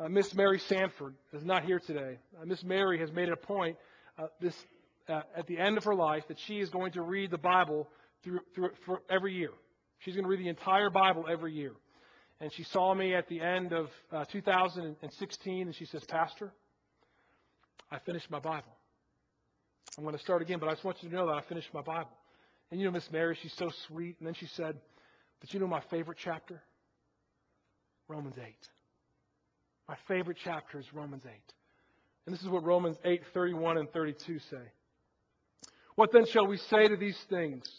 Uh, 0.00 0.08
Miss 0.08 0.34
Mary 0.34 0.58
Sanford 0.58 1.14
is 1.32 1.44
not 1.44 1.64
here 1.64 1.78
today. 1.78 2.18
Uh, 2.40 2.44
Miss 2.44 2.64
Mary 2.64 2.98
has 2.98 3.12
made 3.12 3.28
it 3.28 3.32
a 3.32 3.36
point 3.36 3.76
uh, 4.18 4.26
this, 4.40 4.56
uh, 5.08 5.20
at 5.36 5.46
the 5.46 5.58
end 5.58 5.78
of 5.78 5.84
her 5.84 5.94
life 5.94 6.26
that 6.26 6.40
she 6.40 6.58
is 6.58 6.70
going 6.70 6.90
to 6.92 7.02
read 7.02 7.30
the 7.30 7.38
Bible 7.38 7.88
through, 8.24 8.40
through 8.52 8.70
for 8.84 9.00
every 9.08 9.34
year. 9.34 9.52
She's 10.04 10.14
going 10.14 10.24
to 10.24 10.30
read 10.30 10.40
the 10.40 10.48
entire 10.48 10.90
Bible 10.90 11.26
every 11.30 11.52
year. 11.52 11.72
And 12.40 12.52
she 12.52 12.64
saw 12.64 12.92
me 12.92 13.14
at 13.14 13.28
the 13.28 13.40
end 13.40 13.72
of 13.72 13.88
uh, 14.10 14.24
2016, 14.24 15.66
and 15.66 15.74
she 15.74 15.84
says, 15.84 16.02
Pastor, 16.04 16.52
I 17.90 17.98
finished 18.00 18.30
my 18.30 18.40
Bible. 18.40 18.76
I'm 19.96 20.02
going 20.02 20.16
to 20.16 20.22
start 20.22 20.42
again, 20.42 20.58
but 20.58 20.68
I 20.68 20.72
just 20.72 20.84
want 20.84 21.02
you 21.02 21.08
to 21.08 21.14
know 21.14 21.26
that 21.26 21.34
I 21.34 21.42
finished 21.42 21.72
my 21.72 21.82
Bible. 21.82 22.16
And 22.70 22.80
you 22.80 22.86
know, 22.86 22.92
Miss 22.92 23.10
Mary, 23.12 23.38
she's 23.40 23.52
so 23.52 23.70
sweet. 23.86 24.16
And 24.18 24.26
then 24.26 24.34
she 24.34 24.46
said, 24.46 24.76
But 25.40 25.54
you 25.54 25.60
know 25.60 25.66
my 25.66 25.82
favorite 25.90 26.18
chapter? 26.20 26.60
Romans 28.08 28.34
8. 28.38 28.54
My 29.88 29.96
favorite 30.08 30.38
chapter 30.42 30.80
is 30.80 30.86
Romans 30.92 31.22
8. 31.24 31.32
And 32.26 32.34
this 32.34 32.42
is 32.42 32.48
what 32.48 32.64
Romans 32.64 32.96
8, 33.04 33.22
31 33.34 33.78
and 33.78 33.92
32 33.92 34.38
say. 34.38 34.56
What 35.94 36.10
then 36.12 36.26
shall 36.26 36.46
we 36.46 36.56
say 36.56 36.88
to 36.88 36.96
these 36.96 37.18
things? 37.28 37.70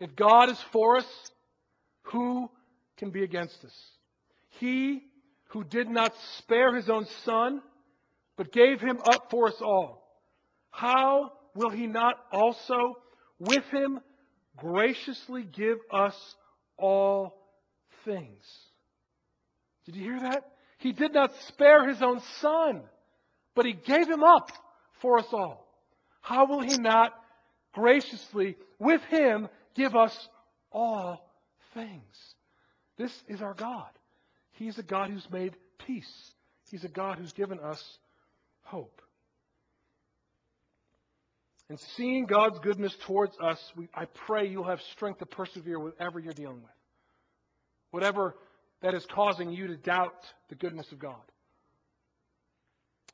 If 0.00 0.14
God 0.16 0.50
is 0.50 0.60
for 0.72 0.96
us, 0.96 1.30
who 2.12 2.50
can 2.96 3.10
be 3.10 3.22
against 3.22 3.64
us? 3.64 3.74
He 4.60 5.02
who 5.48 5.64
did 5.64 5.88
not 5.88 6.12
spare 6.38 6.74
his 6.74 6.88
own 6.88 7.06
son, 7.24 7.62
but 8.36 8.52
gave 8.52 8.80
him 8.80 8.98
up 9.04 9.30
for 9.30 9.48
us 9.48 9.60
all, 9.60 10.02
how 10.70 11.32
will 11.54 11.70
he 11.70 11.86
not 11.86 12.14
also 12.32 12.96
with 13.38 13.64
him 13.72 14.00
graciously 14.56 15.42
give 15.42 15.78
us 15.92 16.14
all 16.76 17.34
things? 18.04 18.42
Did 19.84 19.96
you 19.96 20.04
hear 20.04 20.20
that? 20.20 20.44
He 20.78 20.92
did 20.92 21.14
not 21.14 21.32
spare 21.48 21.88
his 21.88 22.02
own 22.02 22.20
son 22.40 22.82
but 23.56 23.64
he 23.64 23.72
gave 23.72 24.08
him 24.08 24.22
up 24.22 24.52
for 25.00 25.18
us 25.18 25.26
all. 25.32 25.66
How 26.20 26.46
will 26.46 26.60
he 26.60 26.76
not 26.76 27.12
graciously, 27.72 28.56
with 28.78 29.00
him, 29.04 29.48
give 29.74 29.96
us 29.96 30.16
all 30.70 31.25
things? 31.76 32.34
This 32.98 33.12
is 33.28 33.42
our 33.42 33.54
God. 33.54 33.90
He's 34.52 34.78
a 34.78 34.82
God 34.82 35.10
who's 35.10 35.28
made 35.30 35.54
peace. 35.86 36.32
He's 36.70 36.84
a 36.84 36.88
God 36.88 37.18
who's 37.18 37.32
given 37.32 37.60
us 37.60 37.82
hope. 38.62 39.02
And 41.68 41.78
seeing 41.96 42.26
God's 42.26 42.58
goodness 42.60 42.96
towards 43.06 43.36
us, 43.38 43.58
we, 43.76 43.88
I 43.94 44.06
pray 44.06 44.48
you'll 44.48 44.64
have 44.64 44.80
strength 44.92 45.18
to 45.18 45.26
persevere 45.26 45.78
whatever 45.78 46.18
you're 46.18 46.32
dealing 46.32 46.62
with. 46.62 46.70
Whatever 47.90 48.36
that 48.82 48.94
is 48.94 49.04
causing 49.06 49.50
you 49.50 49.66
to 49.68 49.76
doubt 49.76 50.14
the 50.48 50.54
goodness 50.54 50.90
of 50.92 50.98
God. 50.98 51.14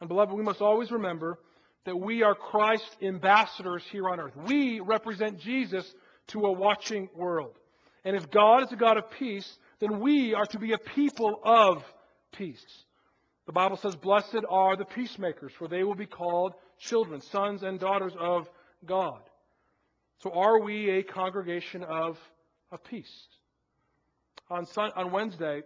And 0.01 0.09
beloved, 0.09 0.35
we 0.35 0.42
must 0.42 0.61
always 0.61 0.90
remember 0.90 1.38
that 1.85 1.96
we 1.96 2.22
are 2.22 2.35
Christ's 2.35 2.96
ambassadors 3.03 3.83
here 3.90 4.09
on 4.09 4.20
earth. 4.20 4.37
We 4.46 4.81
represent 4.81 5.40
Jesus 5.40 5.90
to 6.29 6.40
a 6.40 6.53
watching 6.53 7.09
world. 7.14 7.57
And 8.04 8.16
if 8.16 8.30
God 8.30 8.64
is 8.64 8.72
a 8.72 8.76
God 8.76 8.96
of 8.96 9.10
peace, 9.10 9.58
then 9.78 10.00
we 10.00 10.34
are 10.34 10.46
to 10.46 10.58
be 10.58 10.72
a 10.72 10.78
people 10.78 11.40
of 11.44 11.84
peace. 12.32 12.64
The 13.46 13.52
Bible 13.52 13.76
says, 13.76 13.96
Blessed 13.96 14.44
are 14.48 14.76
the 14.76 14.84
peacemakers, 14.84 15.52
for 15.58 15.68
they 15.68 15.84
will 15.84 15.94
be 15.94 16.06
called 16.06 16.54
children, 16.78 17.20
sons 17.20 17.62
and 17.62 17.78
daughters 17.78 18.12
of 18.18 18.48
God. 18.86 19.20
So 20.22 20.30
are 20.32 20.60
we 20.60 20.90
a 20.90 21.02
congregation 21.02 21.82
of, 21.82 22.18
of 22.70 22.82
peace? 22.84 23.12
On, 24.50 24.66
on 24.76 25.10
Wednesday, 25.10 25.62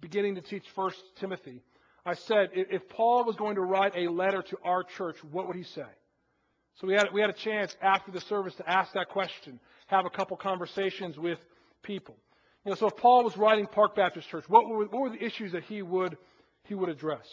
beginning 0.00 0.36
to 0.36 0.40
teach 0.40 0.64
First 0.74 0.98
Timothy, 1.16 1.60
I 2.04 2.14
said, 2.14 2.50
if 2.52 2.88
Paul 2.88 3.24
was 3.24 3.36
going 3.36 3.56
to 3.56 3.60
write 3.60 3.94
a 3.96 4.08
letter 4.08 4.42
to 4.42 4.58
our 4.64 4.82
church, 4.82 5.16
what 5.30 5.46
would 5.46 5.56
he 5.56 5.62
say? 5.62 5.86
So 6.80 6.86
we 6.86 6.94
had, 6.94 7.12
we 7.12 7.20
had 7.20 7.30
a 7.30 7.34
chance 7.34 7.76
after 7.80 8.10
the 8.10 8.20
service 8.20 8.54
to 8.56 8.68
ask 8.68 8.92
that 8.94 9.08
question, 9.08 9.60
have 9.86 10.06
a 10.06 10.10
couple 10.10 10.36
conversations 10.36 11.18
with 11.18 11.38
people. 11.82 12.16
You 12.64 12.70
know, 12.70 12.76
so 12.76 12.86
if 12.86 12.96
Paul 12.96 13.24
was 13.24 13.36
writing 13.36 13.66
Park 13.66 13.96
Baptist 13.96 14.28
Church, 14.28 14.44
what 14.48 14.68
were, 14.68 14.86
what 14.86 15.00
were 15.00 15.10
the 15.10 15.24
issues 15.24 15.52
that 15.52 15.64
he 15.64 15.82
would, 15.82 16.16
he 16.64 16.74
would 16.74 16.88
address? 16.88 17.26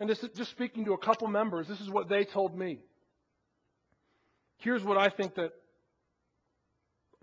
And 0.00 0.10
this, 0.10 0.24
just 0.34 0.50
speaking 0.50 0.84
to 0.86 0.92
a 0.92 0.98
couple 0.98 1.28
members, 1.28 1.68
this 1.68 1.80
is 1.80 1.88
what 1.88 2.08
they 2.08 2.24
told 2.24 2.56
me. 2.56 2.80
Here's 4.58 4.82
what 4.82 4.98
I 4.98 5.08
think 5.08 5.34
that 5.36 5.52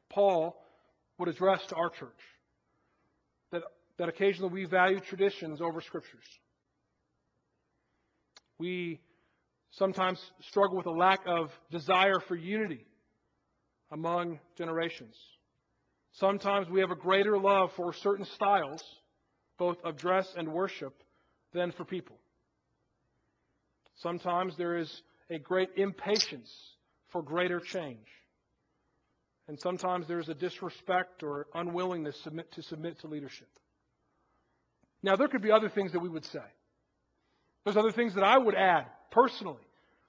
Paul 0.09 0.55
would 1.17 1.27
address 1.27 1.65
to 1.67 1.75
our 1.75 1.89
church. 1.89 2.09
That, 3.51 3.63
that 3.97 4.09
occasionally 4.09 4.51
we 4.51 4.65
value 4.65 4.99
traditions 4.99 5.61
over 5.61 5.81
scriptures. 5.81 6.25
We 8.57 9.01
sometimes 9.71 10.19
struggle 10.41 10.77
with 10.77 10.85
a 10.85 10.91
lack 10.91 11.21
of 11.27 11.51
desire 11.71 12.19
for 12.19 12.35
unity 12.35 12.85
among 13.91 14.39
generations. 14.57 15.15
Sometimes 16.13 16.69
we 16.69 16.81
have 16.81 16.91
a 16.91 16.95
greater 16.95 17.37
love 17.37 17.71
for 17.75 17.93
certain 17.93 18.25
styles, 18.25 18.83
both 19.57 19.77
of 19.83 19.97
dress 19.97 20.31
and 20.37 20.51
worship, 20.53 20.93
than 21.53 21.71
for 21.71 21.85
people. 21.85 22.17
Sometimes 23.95 24.55
there 24.57 24.77
is 24.77 25.01
a 25.29 25.39
great 25.39 25.69
impatience 25.75 26.51
for 27.11 27.21
greater 27.21 27.59
change. 27.59 28.07
And 29.47 29.59
sometimes 29.59 30.07
there 30.07 30.19
is 30.19 30.29
a 30.29 30.33
disrespect 30.33 31.23
or 31.23 31.47
unwillingness 31.53 32.19
submit, 32.23 32.51
to 32.53 32.61
submit 32.61 32.99
to 33.01 33.07
leadership. 33.07 33.49
Now, 35.01 35.15
there 35.15 35.27
could 35.27 35.41
be 35.41 35.51
other 35.51 35.69
things 35.69 35.91
that 35.91 35.99
we 35.99 36.09
would 36.09 36.25
say. 36.25 36.39
There's 37.63 37.77
other 37.77 37.91
things 37.91 38.15
that 38.15 38.23
I 38.23 38.37
would 38.37 38.55
add 38.55 38.85
personally. 39.11 39.61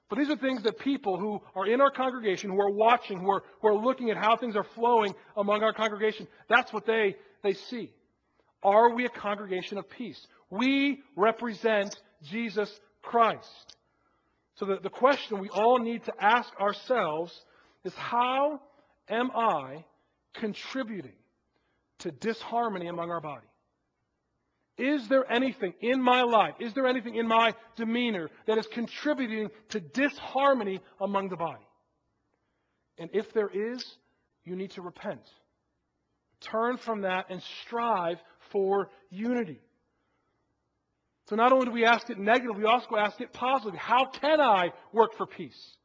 But 0.08 0.18
these 0.18 0.28
are 0.30 0.36
things 0.36 0.62
that 0.64 0.78
people 0.78 1.18
who 1.18 1.40
are 1.54 1.66
in 1.66 1.80
our 1.80 1.90
congregation, 1.90 2.50
who 2.50 2.60
are 2.60 2.70
watching, 2.70 3.20
who 3.20 3.30
are, 3.30 3.42
who 3.60 3.68
are 3.68 3.76
looking 3.76 4.10
at 4.10 4.16
how 4.16 4.36
things 4.36 4.54
are 4.54 4.66
flowing 4.74 5.14
among 5.36 5.62
our 5.62 5.72
congregation, 5.72 6.28
that's 6.48 6.72
what 6.72 6.86
they, 6.86 7.16
they 7.42 7.54
see. 7.54 7.90
Are 8.62 8.94
we 8.94 9.06
a 9.06 9.10
congregation 9.10 9.78
of 9.78 9.88
peace? 9.88 10.26
We 10.50 11.02
represent 11.16 11.96
Jesus 12.22 12.70
Christ. 13.02 13.76
So 14.56 14.66
the, 14.66 14.78
the 14.82 14.90
question 14.90 15.40
we 15.40 15.48
all 15.48 15.78
need 15.78 16.04
to 16.04 16.12
ask 16.20 16.48
ourselves 16.60 17.32
is 17.84 17.92
how 17.94 18.60
am 19.08 19.30
I 19.34 19.84
contributing 20.34 21.16
to 22.00 22.10
disharmony 22.10 22.88
among 22.88 23.10
our 23.10 23.20
body? 23.20 23.46
Is 24.76 25.06
there 25.08 25.30
anything 25.30 25.74
in 25.80 26.02
my 26.02 26.22
life, 26.22 26.54
is 26.58 26.74
there 26.74 26.86
anything 26.86 27.14
in 27.14 27.28
my 27.28 27.54
demeanor 27.76 28.28
that 28.46 28.58
is 28.58 28.66
contributing 28.66 29.50
to 29.68 29.80
disharmony 29.80 30.80
among 31.00 31.28
the 31.28 31.36
body? 31.36 31.64
And 32.98 33.10
if 33.12 33.32
there 33.32 33.48
is, 33.52 33.84
you 34.44 34.56
need 34.56 34.72
to 34.72 34.82
repent. 34.82 35.22
Turn 36.40 36.76
from 36.76 37.02
that 37.02 37.26
and 37.30 37.40
strive 37.62 38.18
for 38.50 38.90
unity. 39.10 39.60
So 41.28 41.36
not 41.36 41.52
only 41.52 41.66
do 41.66 41.72
we 41.72 41.86
ask 41.86 42.10
it 42.10 42.18
negatively, 42.18 42.62
we 42.62 42.68
also 42.68 42.96
ask 42.96 43.20
it 43.20 43.32
positively. 43.32 43.78
How 43.78 44.06
can 44.06 44.40
I 44.40 44.72
work 44.92 45.16
for 45.16 45.26
peace? 45.26 45.76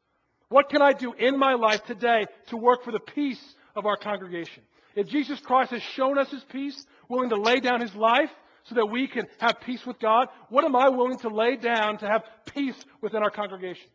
What 0.50 0.70
can 0.70 0.82
I 0.82 0.94
do 0.94 1.14
in 1.14 1.38
my 1.38 1.54
life 1.54 1.86
today 1.86 2.26
to 2.48 2.58
work 2.58 2.84
for 2.84 2.92
the 2.92 3.00
peace 3.00 3.42
of 3.76 3.86
our 3.86 3.96
congregation? 3.96 4.64
If 4.96 5.08
Jesus 5.08 5.40
Christ 5.40 5.72
has 5.72 5.84
shown 5.84 6.18
us 6.18 6.30
his 6.30 6.44
peace, 6.52 6.86
willing 7.08 7.30
to 7.30 7.40
lay 7.40 7.60
down 7.60 7.80
his 7.80 7.96
life 7.96 8.32
so 8.70 8.76
that 8.76 8.86
we 8.86 9.08
can 9.08 9.28
have 9.40 9.60
peace 9.62 9.86
with 9.86 10.00
God, 10.00 10.28
what 10.50 10.64
am 10.64 10.76
I 10.76 10.90
willing 10.90 11.18
to 11.20 11.30
lay 11.30 11.56
down 11.56 11.98
to 11.98 12.08
have 12.08 12.24
peace 12.54 12.76
within 13.02 13.24
our 13.24 13.32
congregation? 13.32 13.90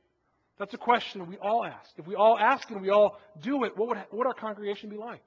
That's 0.58 0.74
a 0.74 0.78
question 0.78 1.26
we 1.28 1.36
all 1.38 1.64
ask. 1.64 1.90
If 1.96 2.06
we 2.06 2.16
all 2.16 2.36
ask 2.38 2.68
and 2.70 2.82
we 2.82 2.90
all 2.90 3.20
do 3.40 3.64
it, 3.64 3.76
what 3.76 3.88
would, 3.88 3.98
what 3.98 4.12
would 4.12 4.26
our 4.26 4.34
congregation 4.34 4.90
be 4.90 4.96
like? 4.96 5.22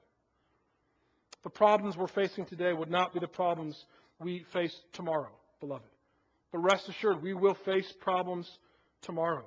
The 1.44 1.50
problems 1.50 1.96
we're 1.96 2.08
facing 2.08 2.44
today 2.44 2.72
would 2.72 2.90
not 2.90 3.14
be 3.14 3.20
the 3.20 3.28
problems 3.28 3.84
we 4.20 4.44
face 4.52 4.74
tomorrow, 4.92 5.30
beloved. 5.60 5.84
But 6.52 6.58
rest 6.58 6.88
assured, 6.88 7.22
we 7.22 7.34
will 7.34 7.54
face 7.54 7.92
problems 8.00 8.50
tomorrow. 9.02 9.44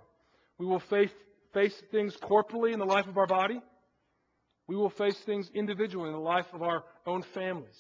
We 0.58 0.66
will 0.66 0.80
face, 0.80 1.10
face 1.54 1.76
things 1.92 2.16
corporally 2.16 2.74
in 2.74 2.80
the 2.80 2.86
life 2.86 3.08
of 3.08 3.18
our 3.18 3.28
body. 3.28 3.62
We 4.68 4.76
will 4.76 4.90
face 4.90 5.18
things 5.26 5.50
individually 5.54 6.08
in 6.08 6.14
the 6.14 6.20
life 6.20 6.46
of 6.54 6.62
our 6.62 6.84
own 7.06 7.24
families 7.34 7.78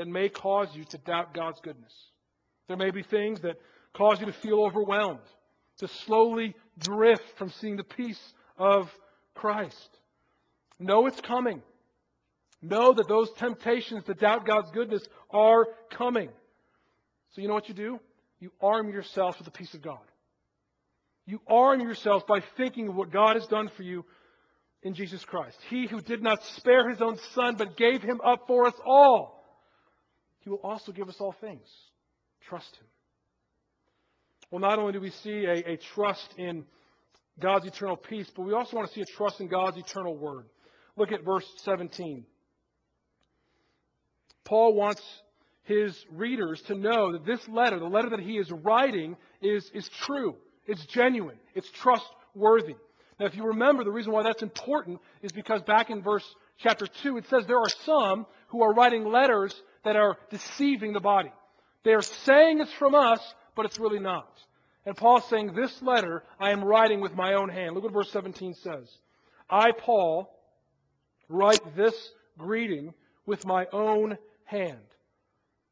that 0.00 0.08
may 0.08 0.30
cause 0.30 0.68
you 0.72 0.82
to 0.82 0.96
doubt 0.96 1.34
God's 1.34 1.60
goodness. 1.60 1.92
There 2.68 2.76
may 2.78 2.90
be 2.90 3.02
things 3.02 3.42
that 3.42 3.60
cause 3.92 4.18
you 4.18 4.24
to 4.24 4.32
feel 4.32 4.62
overwhelmed, 4.62 5.20
to 5.80 5.88
slowly 5.88 6.54
drift 6.78 7.36
from 7.36 7.50
seeing 7.50 7.76
the 7.76 7.84
peace 7.84 8.18
of 8.56 8.90
Christ. 9.34 9.90
Know 10.78 11.06
it's 11.06 11.20
coming. 11.20 11.60
Know 12.62 12.94
that 12.94 13.08
those 13.08 13.30
temptations 13.32 14.04
to 14.04 14.14
doubt 14.14 14.46
God's 14.46 14.70
goodness 14.70 15.06
are 15.30 15.66
coming. 15.90 16.30
So 17.32 17.42
you 17.42 17.48
know 17.48 17.54
what 17.54 17.68
you 17.68 17.74
do? 17.74 18.00
You 18.38 18.52
arm 18.62 18.88
yourself 18.88 19.36
with 19.36 19.44
the 19.44 19.50
peace 19.50 19.74
of 19.74 19.82
God. 19.82 19.98
You 21.26 21.42
arm 21.46 21.80
yourself 21.80 22.26
by 22.26 22.40
thinking 22.56 22.88
of 22.88 22.96
what 22.96 23.12
God 23.12 23.36
has 23.36 23.46
done 23.48 23.70
for 23.76 23.82
you 23.82 24.06
in 24.82 24.94
Jesus 24.94 25.22
Christ. 25.26 25.58
He 25.68 25.86
who 25.86 26.00
did 26.00 26.22
not 26.22 26.42
spare 26.56 26.88
his 26.88 27.02
own 27.02 27.18
son, 27.34 27.56
but 27.56 27.76
gave 27.76 28.00
him 28.00 28.22
up 28.24 28.46
for 28.46 28.66
us 28.66 28.74
all. 28.86 29.39
He 30.40 30.50
will 30.50 30.60
also 30.62 30.92
give 30.92 31.08
us 31.08 31.16
all 31.20 31.34
things. 31.40 31.66
Trust 32.48 32.76
him. 32.76 32.86
Well, 34.50 34.60
not 34.60 34.78
only 34.78 34.92
do 34.92 35.00
we 35.00 35.10
see 35.10 35.44
a, 35.44 35.72
a 35.72 35.76
trust 35.94 36.34
in 36.36 36.64
God's 37.38 37.66
eternal 37.66 37.96
peace, 37.96 38.28
but 38.34 38.42
we 38.42 38.52
also 38.52 38.76
want 38.76 38.88
to 38.88 38.94
see 38.94 39.02
a 39.02 39.16
trust 39.16 39.40
in 39.40 39.48
God's 39.48 39.76
eternal 39.76 40.16
word. 40.16 40.46
Look 40.96 41.12
at 41.12 41.24
verse 41.24 41.46
17. 41.58 42.24
Paul 44.44 44.74
wants 44.74 45.02
his 45.62 45.96
readers 46.10 46.60
to 46.62 46.74
know 46.74 47.12
that 47.12 47.24
this 47.24 47.46
letter, 47.48 47.78
the 47.78 47.84
letter 47.84 48.10
that 48.10 48.20
he 48.20 48.38
is 48.38 48.50
writing, 48.50 49.16
is, 49.40 49.70
is 49.72 49.88
true. 49.88 50.34
It's 50.66 50.84
genuine. 50.86 51.38
It's 51.54 51.70
trustworthy. 51.70 52.74
Now, 53.18 53.26
if 53.26 53.36
you 53.36 53.44
remember, 53.44 53.84
the 53.84 53.92
reason 53.92 54.12
why 54.12 54.22
that's 54.22 54.42
important 54.42 55.00
is 55.22 55.30
because 55.30 55.62
back 55.62 55.90
in 55.90 56.02
verse 56.02 56.24
chapter 56.58 56.86
2, 57.02 57.18
it 57.18 57.26
says 57.28 57.44
there 57.46 57.58
are 57.58 57.68
some 57.84 58.26
who 58.48 58.62
are 58.62 58.72
writing 58.72 59.04
letters 59.04 59.54
that 59.84 59.96
are 59.96 60.16
deceiving 60.30 60.92
the 60.92 61.00
body. 61.00 61.32
They 61.84 61.92
are 61.92 62.02
saying 62.02 62.60
it's 62.60 62.72
from 62.74 62.94
us, 62.94 63.20
but 63.54 63.66
it's 63.66 63.78
really 63.78 63.98
not. 63.98 64.28
And 64.86 64.96
Paul's 64.96 65.28
saying, 65.28 65.54
This 65.54 65.82
letter 65.82 66.22
I 66.38 66.50
am 66.50 66.64
writing 66.64 67.00
with 67.00 67.14
my 67.14 67.34
own 67.34 67.48
hand. 67.48 67.74
Look 67.74 67.84
what 67.84 67.92
verse 67.92 68.10
17 68.10 68.54
says. 68.54 68.88
I, 69.48 69.72
Paul, 69.72 70.30
write 71.28 71.76
this 71.76 71.94
greeting 72.38 72.94
with 73.26 73.44
my 73.46 73.66
own 73.72 74.16
hand. 74.44 74.78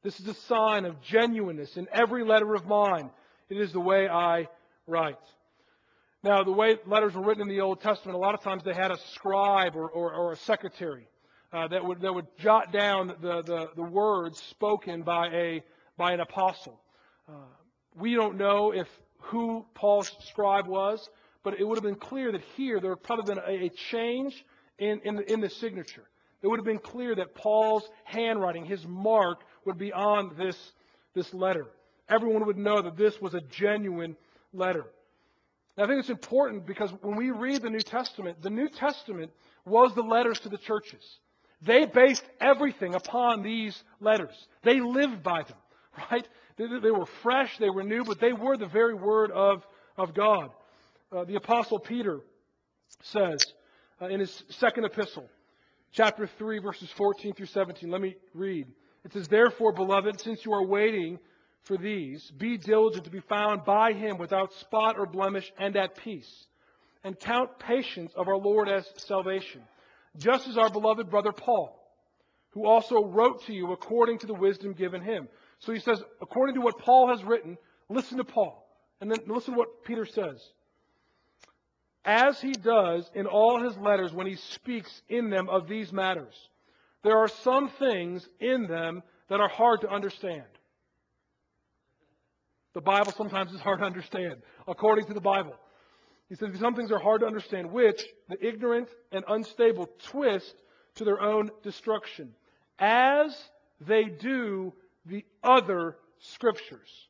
This 0.03 0.21
is 0.21 0.29
a 0.29 0.35
sign 0.35 0.85
of 0.85 1.01
genuineness 1.03 1.77
in 1.77 1.89
every 1.93 2.25
letter 2.25 2.55
of 2.55 2.67
mine. 2.67 3.11
It 3.49 3.59
is 3.59 3.73
the 3.73 3.81
way 3.81 4.09
I 4.09 4.49
write. 4.87 5.17
Now, 6.23 6.43
the 6.43 6.53
way 6.53 6.77
letters 6.87 7.15
were 7.15 7.23
written 7.23 7.43
in 7.43 7.49
the 7.49 7.61
Old 7.61 7.81
Testament, 7.81 8.17
a 8.17 8.21
lot 8.21 8.35
of 8.35 8.43
times 8.43 8.63
they 8.65 8.75
had 8.75 8.91
a 8.91 8.99
scribe 9.15 9.77
or, 9.77 9.89
or, 9.89 10.13
or 10.15 10.33
a 10.33 10.37
secretary 10.37 11.07
uh, 11.53 11.69
that, 11.69 11.85
would, 11.85 12.01
that 12.01 12.13
would 12.13 12.27
jot 12.39 12.73
down 12.73 13.09
the, 13.21 13.43
the, 13.43 13.71
the 13.75 13.83
words 13.83 14.43
spoken 14.51 15.03
by, 15.03 15.29
a, 15.29 15.63
by 15.97 16.13
an 16.13 16.21
apostle. 16.21 16.81
Uh, 17.29 17.33
we 17.95 18.15
don't 18.15 18.37
know 18.37 18.73
if 18.73 18.87
who 19.21 19.65
Paul's 19.75 20.11
scribe 20.29 20.67
was, 20.67 21.09
but 21.43 21.59
it 21.59 21.67
would 21.67 21.77
have 21.77 21.85
been 21.85 21.95
clear 21.95 22.33
that 22.33 22.43
here 22.57 22.81
there 22.81 22.91
would 22.91 23.03
probably 23.03 23.35
been 23.35 23.45
a, 23.45 23.67
a 23.67 23.69
change 23.91 24.45
in, 24.79 25.01
in, 25.05 25.17
the, 25.17 25.33
in 25.33 25.41
the 25.41 25.51
signature. 25.51 26.05
It 26.43 26.47
would 26.47 26.59
have 26.59 26.67
been 26.67 26.79
clear 26.79 27.15
that 27.15 27.35
Paul's 27.35 27.89
handwriting, 28.05 28.65
his 28.65 28.87
mark, 28.87 29.41
would 29.65 29.79
be 29.79 29.93
on 29.93 30.35
this, 30.39 30.57
this 31.15 31.35
letter. 31.35 31.67
Everyone 32.09 32.47
would 32.47 32.59
know 32.59 32.81
that 32.83 32.97
this 32.97 33.21
was 33.21 33.35
a 33.35 33.41
genuine 33.41 34.17
letter. 34.53 34.85
Now, 35.77 35.85
I 35.85 35.87
think 35.87 36.01
it's 36.01 36.11
important 36.11 36.67
because 36.67 36.93
when 37.03 37.17
we 37.17 37.31
read 37.31 37.63
the 37.63 37.71
New 37.71 37.81
Testament, 37.81 38.41
the 38.41 38.51
New 38.51 38.69
Testament 38.69 39.33
was 39.65 39.95
the 39.95 40.03
letters 40.03 40.41
to 40.41 40.49
the 40.49 40.59
churches. 40.59 41.19
They 41.63 41.87
based 41.87 42.25
everything 42.41 42.95
upon 42.95 43.43
these 43.43 43.83
letters. 44.01 44.47
They 44.63 44.81
lived 44.81 45.23
by 45.23 45.43
them, 45.43 45.57
right? 46.11 46.27
They, 46.57 46.67
they 46.83 46.91
were 46.91 47.07
fresh, 47.23 47.57
they 47.59 47.71
were 47.71 47.83
new, 47.83 48.05
but 48.05 48.21
they 48.21 48.33
were 48.33 48.57
the 48.57 48.67
very 48.67 48.95
word 48.95 49.31
of, 49.31 49.67
of 49.97 50.15
God. 50.15 50.51
Uh, 51.11 51.25
the 51.25 51.37
Apostle 51.37 51.79
Peter 51.79 52.21
says 53.03 53.41
uh, 54.01 54.07
in 54.07 54.21
his 54.21 54.45
second 54.51 54.85
epistle, 54.85 55.29
chapter 55.93 56.27
3, 56.27 56.59
verses 56.59 56.91
14 56.97 57.35
through 57.35 57.47
17, 57.47 57.91
let 57.91 58.01
me 58.01 58.17
read. 58.35 58.67
It 59.05 59.13
says, 59.13 59.29
Therefore, 59.29 59.73
beloved, 59.73 60.21
since 60.21 60.45
you 60.45 60.53
are 60.53 60.65
waiting 60.65 61.19
for 61.63 61.77
these, 61.77 62.31
be 62.33 62.57
diligent 62.57 63.05
to 63.05 63.11
be 63.11 63.21
found 63.21 63.65
by 63.65 63.93
him 63.93 64.19
without 64.19 64.53
spot 64.55 64.97
or 64.99 65.07
blemish 65.07 65.51
and 65.59 65.77
at 65.77 65.97
peace. 65.97 66.47
And 67.05 67.19
count 67.19 67.59
patience 67.59 68.13
of 68.17 68.29
our 68.29 68.37
Lord 68.37 68.69
as 68.69 68.87
salvation, 68.97 69.63
just 70.17 70.49
as 70.49 70.57
our 70.57 70.71
beloved 70.71 71.11
brother 71.11 71.33
Paul, 71.33 71.79
who 72.51 72.67
also 72.67 73.05
wrote 73.05 73.45
to 73.47 73.53
you 73.53 73.73
according 73.73 74.19
to 74.21 74.27
the 74.27 74.35
wisdom 74.35 74.73
given 74.73 75.03
him. 75.03 75.29
So 75.61 75.73
he 75.73 75.81
says, 75.81 76.03
according 76.21 76.55
to 76.57 76.61
what 76.61 76.79
Paul 76.79 77.09
has 77.09 77.23
written, 77.25 77.59
listen 77.89 78.19
to 78.19 78.25
Paul. 78.25 78.65
And 79.01 79.11
then 79.11 79.21
listen 79.27 79.55
to 79.55 79.59
what 79.59 79.85
Peter 79.85 80.07
says. 80.07 80.43
As 82.05 82.41
he 82.41 82.53
does 82.53 83.09
in 83.15 83.27
all 83.27 83.63
his 83.63 83.77
letters 83.77 84.13
when 84.13 84.27
he 84.27 84.37
speaks 84.37 85.03
in 85.09 85.31
them 85.31 85.49
of 85.49 85.69
these 85.69 85.93
matters 85.93 86.49
there 87.03 87.19
are 87.19 87.29
some 87.29 87.69
things 87.69 88.27
in 88.41 88.67
them 88.67 89.03
that 89.29 89.41
are 89.41 89.49
hard 89.49 89.83
to 89.83 89.89
understand. 89.89 90.45
The 92.75 92.81
Bible 92.81 93.13
sometimes 93.13 93.53
is 93.53 93.61
hard 93.61 93.81
to 93.81 93.87
understand, 93.87 94.37
according 94.67 95.07
to 95.07 95.15
the 95.15 95.21
Bible. 95.21 95.55
He 96.29 96.35
says 96.35 96.59
some 96.59 96.75
things 96.75 96.93
are 96.93 96.99
hard 96.99 97.23
to 97.23 97.27
understand, 97.27 97.73
which 97.73 98.05
the 98.29 98.47
ignorant 98.47 98.89
and 99.13 99.25
unstable 99.27 99.89
twist 100.11 100.55
to 100.97 101.05
their 101.05 101.21
own 101.21 101.51
destruction, 101.63 102.35
as 102.79 103.37
they 103.81 104.05
do 104.05 104.73
the 105.07 105.25
other 105.43 105.97
scriptures. 106.19 107.09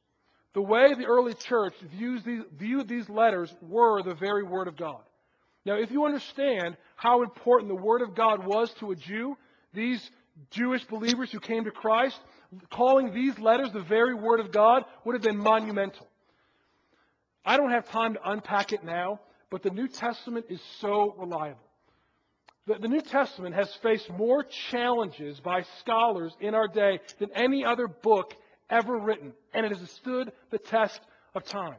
The 0.54 0.62
way 0.62 0.94
the 0.94 1.06
early 1.06 1.34
church 1.34 1.74
views 1.96 2.22
these, 2.22 2.42
viewed 2.56 2.88
these 2.88 3.08
letters 3.08 3.54
were 3.60 4.02
the 4.02 4.14
very 4.14 4.42
Word 4.42 4.68
of 4.68 4.76
God. 4.76 5.00
Now, 5.64 5.74
if 5.74 5.90
you 5.90 6.04
understand 6.04 6.76
how 6.96 7.22
important 7.22 7.68
the 7.68 7.82
Word 7.82 8.02
of 8.02 8.14
God 8.14 8.46
was 8.46 8.72
to 8.74 8.92
a 8.92 8.96
Jew, 8.96 9.36
these 9.74 10.10
Jewish 10.50 10.84
believers 10.84 11.30
who 11.30 11.40
came 11.40 11.64
to 11.64 11.70
Christ, 11.70 12.18
calling 12.70 13.12
these 13.12 13.38
letters 13.38 13.72
the 13.72 13.82
very 13.82 14.14
Word 14.14 14.40
of 14.40 14.52
God 14.52 14.84
would 15.04 15.14
have 15.14 15.22
been 15.22 15.36
monumental. 15.36 16.06
I 17.48 17.56
don't 17.56 17.70
have 17.70 17.88
time 17.88 18.12
to 18.12 18.30
unpack 18.30 18.74
it 18.74 18.84
now, 18.84 19.20
but 19.48 19.62
the 19.62 19.70
New 19.70 19.88
Testament 19.88 20.44
is 20.50 20.60
so 20.80 21.14
reliable. 21.16 21.64
The, 22.66 22.74
the 22.74 22.88
New 22.88 23.00
Testament 23.00 23.54
has 23.54 23.74
faced 23.82 24.10
more 24.10 24.44
challenges 24.44 25.40
by 25.40 25.62
scholars 25.80 26.36
in 26.42 26.54
our 26.54 26.68
day 26.68 27.00
than 27.18 27.30
any 27.34 27.64
other 27.64 27.88
book 27.88 28.34
ever 28.68 28.98
written, 28.98 29.32
and 29.54 29.64
it 29.64 29.74
has 29.74 29.90
stood 29.92 30.30
the 30.50 30.58
test 30.58 31.00
of 31.34 31.42
time. 31.44 31.76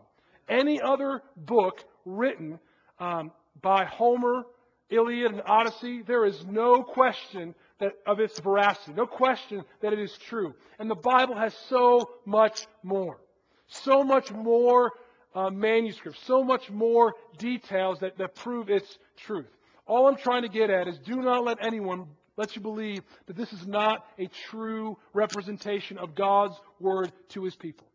any 0.48 0.82
other 0.82 1.22
book 1.38 1.84
written 2.04 2.58
um, 3.00 3.32
by 3.62 3.86
Homer, 3.86 4.46
Iliad, 4.90 5.34
and 5.34 5.44
Odyssey, 5.46 6.02
there 6.02 6.26
is 6.26 6.44
no 6.48 6.82
question 6.82 7.54
that, 7.80 7.92
of 8.08 8.20
its 8.20 8.40
veracity, 8.40 8.94
no 8.94 9.06
question 9.06 9.64
that 9.82 9.94
it 9.94 10.00
is 10.00 10.18
true. 10.18 10.56
And 10.80 10.90
the 10.90 10.96
Bible 10.96 11.36
has 11.36 11.54
so 11.70 12.10
much 12.26 12.66
more, 12.82 13.20
so 13.68 14.04
much 14.04 14.32
more 14.32 14.94
uh, 15.36 15.50
manuscripts, 15.50 16.20
so 16.26 16.44
much 16.44 16.70
more 16.70 17.14
details 17.38 18.00
that, 18.00 18.18
that 18.18 18.36
prove 18.36 18.70
its 18.70 18.98
truth. 19.18 19.50
All 19.86 20.08
I'm 20.08 20.18
trying 20.18 20.44
to 20.44 20.50
get 20.50 20.70
at 20.70 20.88
is 20.88 20.98
do 21.00 21.18
not 21.18 21.44
let 21.44 21.58
anyone 21.64 22.08
let 22.38 22.56
you 22.56 22.62
believe 22.62 23.02
that 23.28 23.36
this 23.36 23.52
is 23.52 23.68
not 23.68 24.06
a 24.18 24.28
true 24.50 24.98
representation 25.14 25.98
of 25.98 26.16
God's 26.16 26.56
word 26.80 27.12
to 27.30 27.44
his 27.44 27.56
people. 27.56 27.86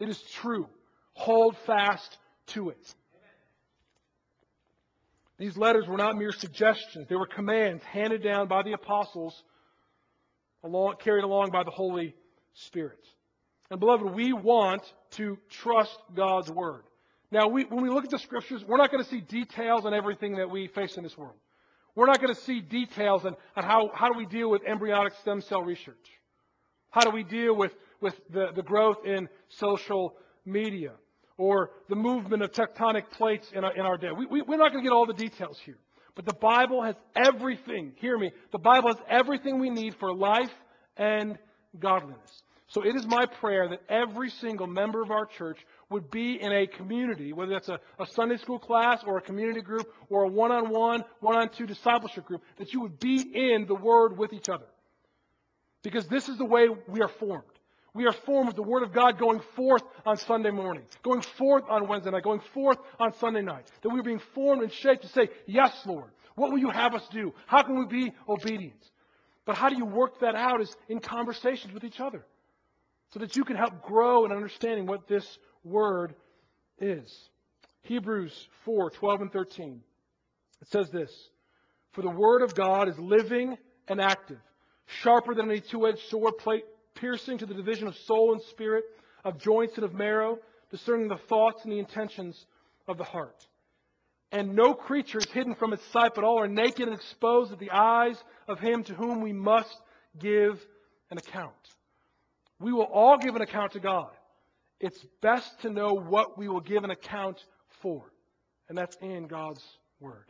It 0.00 0.08
is 0.08 0.20
true. 0.20 0.68
Hold 1.12 1.56
fast 1.58 2.18
to 2.48 2.70
it. 2.70 2.94
These 5.38 5.56
letters 5.56 5.86
were 5.86 5.96
not 5.96 6.16
mere 6.16 6.32
suggestions, 6.32 7.08
they 7.08 7.16
were 7.16 7.26
commands 7.26 7.82
handed 7.84 8.22
down 8.22 8.46
by 8.46 8.62
the 8.62 8.72
apostles, 8.72 9.42
along, 10.62 10.96
carried 11.00 11.24
along 11.24 11.50
by 11.50 11.64
the 11.64 11.70
Holy 11.70 12.14
Spirit. 12.54 13.04
And 13.70 13.80
beloved, 13.80 14.14
we 14.14 14.32
want 14.32 14.82
to 15.16 15.38
trust 15.50 15.96
God's 16.14 16.50
Word. 16.50 16.82
Now, 17.30 17.48
we, 17.48 17.64
when 17.64 17.82
we 17.82 17.90
look 17.90 18.04
at 18.04 18.10
the 18.10 18.18
Scriptures, 18.18 18.64
we're 18.66 18.76
not 18.76 18.90
going 18.90 19.02
to 19.02 19.10
see 19.10 19.20
details 19.20 19.84
on 19.86 19.94
everything 19.94 20.36
that 20.36 20.48
we 20.48 20.68
face 20.68 20.96
in 20.96 21.02
this 21.02 21.18
world. 21.18 21.34
We're 21.94 22.06
not 22.06 22.20
going 22.20 22.34
to 22.34 22.40
see 22.40 22.60
details 22.60 23.24
on, 23.24 23.36
on 23.56 23.64
how, 23.64 23.90
how 23.94 24.08
do 24.08 24.18
we 24.18 24.26
deal 24.26 24.50
with 24.50 24.62
embryonic 24.64 25.14
stem 25.20 25.40
cell 25.40 25.62
research. 25.62 25.96
How 26.90 27.00
do 27.00 27.10
we 27.10 27.24
deal 27.24 27.56
with, 27.56 27.72
with 28.00 28.14
the, 28.30 28.48
the 28.54 28.62
growth 28.62 28.98
in 29.04 29.28
social 29.48 30.14
media 30.44 30.92
or 31.36 31.70
the 31.88 31.96
movement 31.96 32.42
of 32.42 32.52
tectonic 32.52 33.10
plates 33.10 33.50
in 33.52 33.64
our, 33.64 33.74
in 33.74 33.80
our 33.80 33.96
day? 33.96 34.10
We, 34.16 34.26
we, 34.26 34.42
we're 34.42 34.56
not 34.56 34.72
going 34.72 34.84
to 34.84 34.88
get 34.88 34.94
all 34.94 35.06
the 35.06 35.12
details 35.14 35.58
here. 35.64 35.78
But 36.14 36.26
the 36.26 36.34
Bible 36.34 36.82
has 36.82 36.94
everything, 37.16 37.92
hear 37.96 38.16
me, 38.16 38.30
the 38.52 38.58
Bible 38.58 38.94
has 38.94 39.02
everything 39.08 39.58
we 39.58 39.70
need 39.70 39.96
for 39.98 40.14
life 40.14 40.52
and 40.96 41.36
godliness. 41.78 42.42
So 42.74 42.82
it 42.84 42.96
is 42.96 43.06
my 43.06 43.24
prayer 43.24 43.68
that 43.68 43.82
every 43.88 44.30
single 44.30 44.66
member 44.66 45.00
of 45.00 45.12
our 45.12 45.26
church 45.26 45.64
would 45.90 46.10
be 46.10 46.42
in 46.42 46.50
a 46.50 46.66
community, 46.66 47.32
whether 47.32 47.52
that's 47.52 47.68
a, 47.68 47.78
a 48.00 48.06
Sunday 48.06 48.36
school 48.36 48.58
class 48.58 49.04
or 49.06 49.16
a 49.16 49.20
community 49.20 49.60
group 49.60 49.86
or 50.10 50.24
a 50.24 50.28
one 50.28 50.50
on 50.50 50.70
one, 50.70 51.04
one 51.20 51.36
on 51.36 51.50
two 51.50 51.66
discipleship 51.66 52.24
group, 52.24 52.42
that 52.56 52.72
you 52.72 52.80
would 52.80 52.98
be 52.98 53.20
in 53.32 53.66
the 53.66 53.76
Word 53.76 54.18
with 54.18 54.32
each 54.32 54.48
other. 54.48 54.64
Because 55.84 56.08
this 56.08 56.28
is 56.28 56.36
the 56.36 56.44
way 56.44 56.66
we 56.88 57.00
are 57.00 57.08
formed. 57.20 57.44
We 57.94 58.06
are 58.06 58.12
formed 58.12 58.48
with 58.48 58.56
the 58.56 58.62
Word 58.64 58.82
of 58.82 58.92
God 58.92 59.20
going 59.20 59.40
forth 59.54 59.84
on 60.04 60.16
Sunday 60.16 60.50
morning, 60.50 60.82
going 61.04 61.22
forth 61.22 61.62
on 61.70 61.86
Wednesday 61.86 62.10
night, 62.10 62.24
going 62.24 62.42
forth 62.54 62.78
on 62.98 63.12
Sunday 63.20 63.42
night. 63.42 63.70
That 63.82 63.90
we're 63.90 64.02
being 64.02 64.22
formed 64.34 64.64
and 64.64 64.72
shaped 64.72 65.02
to 65.02 65.08
say, 65.08 65.28
Yes, 65.46 65.72
Lord. 65.86 66.10
What 66.34 66.50
will 66.50 66.58
you 66.58 66.70
have 66.70 66.96
us 66.96 67.06
do? 67.12 67.34
How 67.46 67.62
can 67.62 67.78
we 67.78 67.86
be 67.86 68.12
obedient? 68.28 68.82
But 69.44 69.54
how 69.54 69.68
do 69.68 69.76
you 69.76 69.84
work 69.84 70.18
that 70.22 70.34
out 70.34 70.60
is 70.60 70.74
in 70.88 70.98
conversations 70.98 71.72
with 71.72 71.84
each 71.84 72.00
other 72.00 72.24
so 73.14 73.20
that 73.20 73.36
you 73.36 73.44
can 73.44 73.54
help 73.54 73.80
grow 73.80 74.24
in 74.24 74.32
understanding 74.32 74.86
what 74.86 75.06
this 75.06 75.38
word 75.62 76.16
is. 76.80 77.28
Hebrews 77.82 78.48
4 78.64 78.90
12 78.90 79.20
and 79.20 79.32
13. 79.32 79.80
It 80.60 80.68
says 80.68 80.90
this 80.90 81.12
For 81.92 82.02
the 82.02 82.10
word 82.10 82.42
of 82.42 82.56
God 82.56 82.88
is 82.88 82.98
living 82.98 83.56
and 83.86 84.00
active, 84.00 84.40
sharper 84.86 85.32
than 85.32 85.48
any 85.48 85.60
two 85.60 85.86
edged 85.86 86.00
sword, 86.08 86.34
piercing 86.96 87.38
to 87.38 87.46
the 87.46 87.54
division 87.54 87.86
of 87.86 87.94
soul 87.98 88.32
and 88.32 88.42
spirit, 88.42 88.82
of 89.24 89.38
joints 89.38 89.76
and 89.76 89.84
of 89.84 89.94
marrow, 89.94 90.38
discerning 90.72 91.06
the 91.06 91.16
thoughts 91.16 91.62
and 91.62 91.72
the 91.72 91.78
intentions 91.78 92.46
of 92.88 92.98
the 92.98 93.04
heart. 93.04 93.46
And 94.32 94.56
no 94.56 94.74
creature 94.74 95.18
is 95.18 95.26
hidden 95.26 95.54
from 95.54 95.72
its 95.72 95.84
sight, 95.92 96.16
but 96.16 96.24
all 96.24 96.40
are 96.40 96.48
naked 96.48 96.88
and 96.88 96.96
exposed 96.96 97.52
at 97.52 97.60
the 97.60 97.70
eyes 97.70 98.16
of 98.48 98.58
him 98.58 98.82
to 98.84 98.94
whom 98.94 99.20
we 99.20 99.32
must 99.32 99.80
give 100.18 100.60
an 101.12 101.18
account. 101.18 101.54
We 102.64 102.72
will 102.72 102.88
all 102.90 103.18
give 103.18 103.36
an 103.36 103.42
account 103.42 103.72
to 103.72 103.78
God. 103.78 104.08
It's 104.80 105.04
best 105.20 105.60
to 105.60 105.68
know 105.68 105.92
what 105.92 106.38
we 106.38 106.48
will 106.48 106.62
give 106.62 106.82
an 106.82 106.88
account 106.88 107.38
for, 107.82 108.10
and 108.70 108.78
that's 108.78 108.96
in 109.02 109.26
God's 109.26 109.62
Word. 110.00 110.24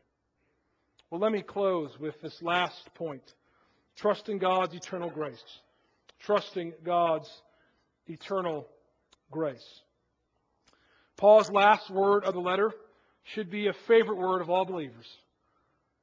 Well, 1.10 1.20
let 1.20 1.30
me 1.30 1.42
close 1.42 1.96
with 2.00 2.20
this 2.20 2.42
last 2.42 2.92
point 2.94 3.22
trusting 3.94 4.38
God's 4.38 4.74
eternal 4.74 5.10
grace. 5.10 5.44
Trusting 6.22 6.72
God's 6.84 7.30
eternal 8.08 8.66
grace. 9.30 9.80
Paul's 11.16 11.52
last 11.52 11.88
word 11.88 12.24
of 12.24 12.34
the 12.34 12.40
letter 12.40 12.72
should 13.22 13.48
be 13.48 13.68
a 13.68 13.72
favorite 13.86 14.18
word 14.18 14.42
of 14.42 14.50
all 14.50 14.64
believers. 14.64 15.06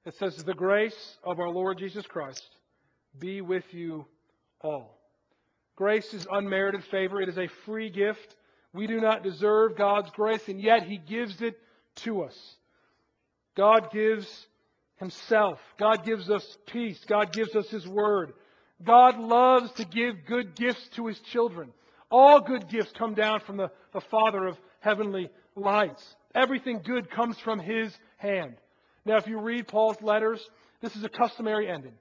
It 0.05 0.15
says, 0.15 0.37
The 0.37 0.53
grace 0.53 1.17
of 1.25 1.41
our 1.41 1.49
Lord 1.49 1.77
Jesus 1.77 2.05
Christ 2.05 2.45
be 3.19 3.41
with 3.41 3.65
you 3.73 4.05
all. 4.61 5.00
Grace 5.81 6.13
is 6.13 6.27
unmerited 6.31 6.83
favor. 6.91 7.19
It 7.23 7.27
is 7.27 7.39
a 7.39 7.47
free 7.65 7.89
gift. 7.89 8.35
We 8.71 8.85
do 8.85 9.01
not 9.01 9.23
deserve 9.23 9.75
God's 9.75 10.11
grace, 10.11 10.47
and 10.47 10.61
yet 10.61 10.83
He 10.83 10.99
gives 10.99 11.41
it 11.41 11.55
to 12.03 12.21
us. 12.21 12.37
God 13.57 13.89
gives 13.91 14.45
Himself. 14.97 15.59
God 15.79 16.05
gives 16.05 16.29
us 16.29 16.45
peace. 16.67 17.03
God 17.07 17.33
gives 17.33 17.55
us 17.55 17.67
His 17.71 17.87
Word. 17.87 18.33
God 18.85 19.17
loves 19.17 19.71
to 19.71 19.85
give 19.85 20.27
good 20.27 20.53
gifts 20.53 20.87
to 20.97 21.07
His 21.07 21.19
children. 21.19 21.71
All 22.11 22.41
good 22.41 22.69
gifts 22.69 22.91
come 22.95 23.15
down 23.15 23.39
from 23.39 23.57
the, 23.57 23.71
the 23.91 24.01
Father 24.01 24.45
of 24.45 24.59
heavenly 24.81 25.31
lights. 25.55 26.15
Everything 26.35 26.81
good 26.85 27.09
comes 27.09 27.39
from 27.39 27.57
His 27.57 27.91
hand. 28.17 28.53
Now, 29.03 29.17
if 29.17 29.25
you 29.25 29.39
read 29.39 29.67
Paul's 29.67 29.99
letters, 30.03 30.47
this 30.79 30.95
is 30.95 31.03
a 31.03 31.09
customary 31.09 31.67
ending. 31.67 31.95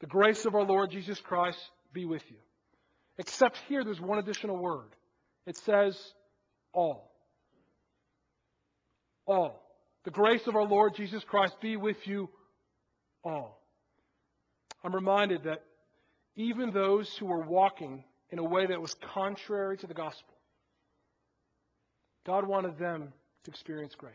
The 0.00 0.08
grace 0.08 0.44
of 0.44 0.54
our 0.54 0.64
Lord 0.64 0.90
Jesus 0.90 1.18
Christ 1.20 1.58
be 1.94 2.04
with 2.04 2.22
you. 2.30 2.36
Except 3.20 3.58
here, 3.68 3.84
there's 3.84 4.00
one 4.00 4.18
additional 4.18 4.56
word. 4.56 4.88
It 5.46 5.54
says, 5.58 5.94
all. 6.72 7.12
All. 9.26 9.62
The 10.04 10.10
grace 10.10 10.46
of 10.46 10.56
our 10.56 10.64
Lord 10.64 10.94
Jesus 10.94 11.22
Christ 11.22 11.60
be 11.60 11.76
with 11.76 11.98
you 12.06 12.30
all. 13.22 13.60
I'm 14.82 14.94
reminded 14.94 15.44
that 15.44 15.62
even 16.34 16.70
those 16.70 17.14
who 17.18 17.26
were 17.26 17.42
walking 17.42 18.04
in 18.30 18.38
a 18.38 18.42
way 18.42 18.64
that 18.64 18.80
was 18.80 18.94
contrary 19.12 19.76
to 19.76 19.86
the 19.86 19.92
gospel, 19.92 20.34
God 22.24 22.48
wanted 22.48 22.78
them 22.78 23.12
to 23.44 23.50
experience 23.50 23.94
grace. 23.94 24.14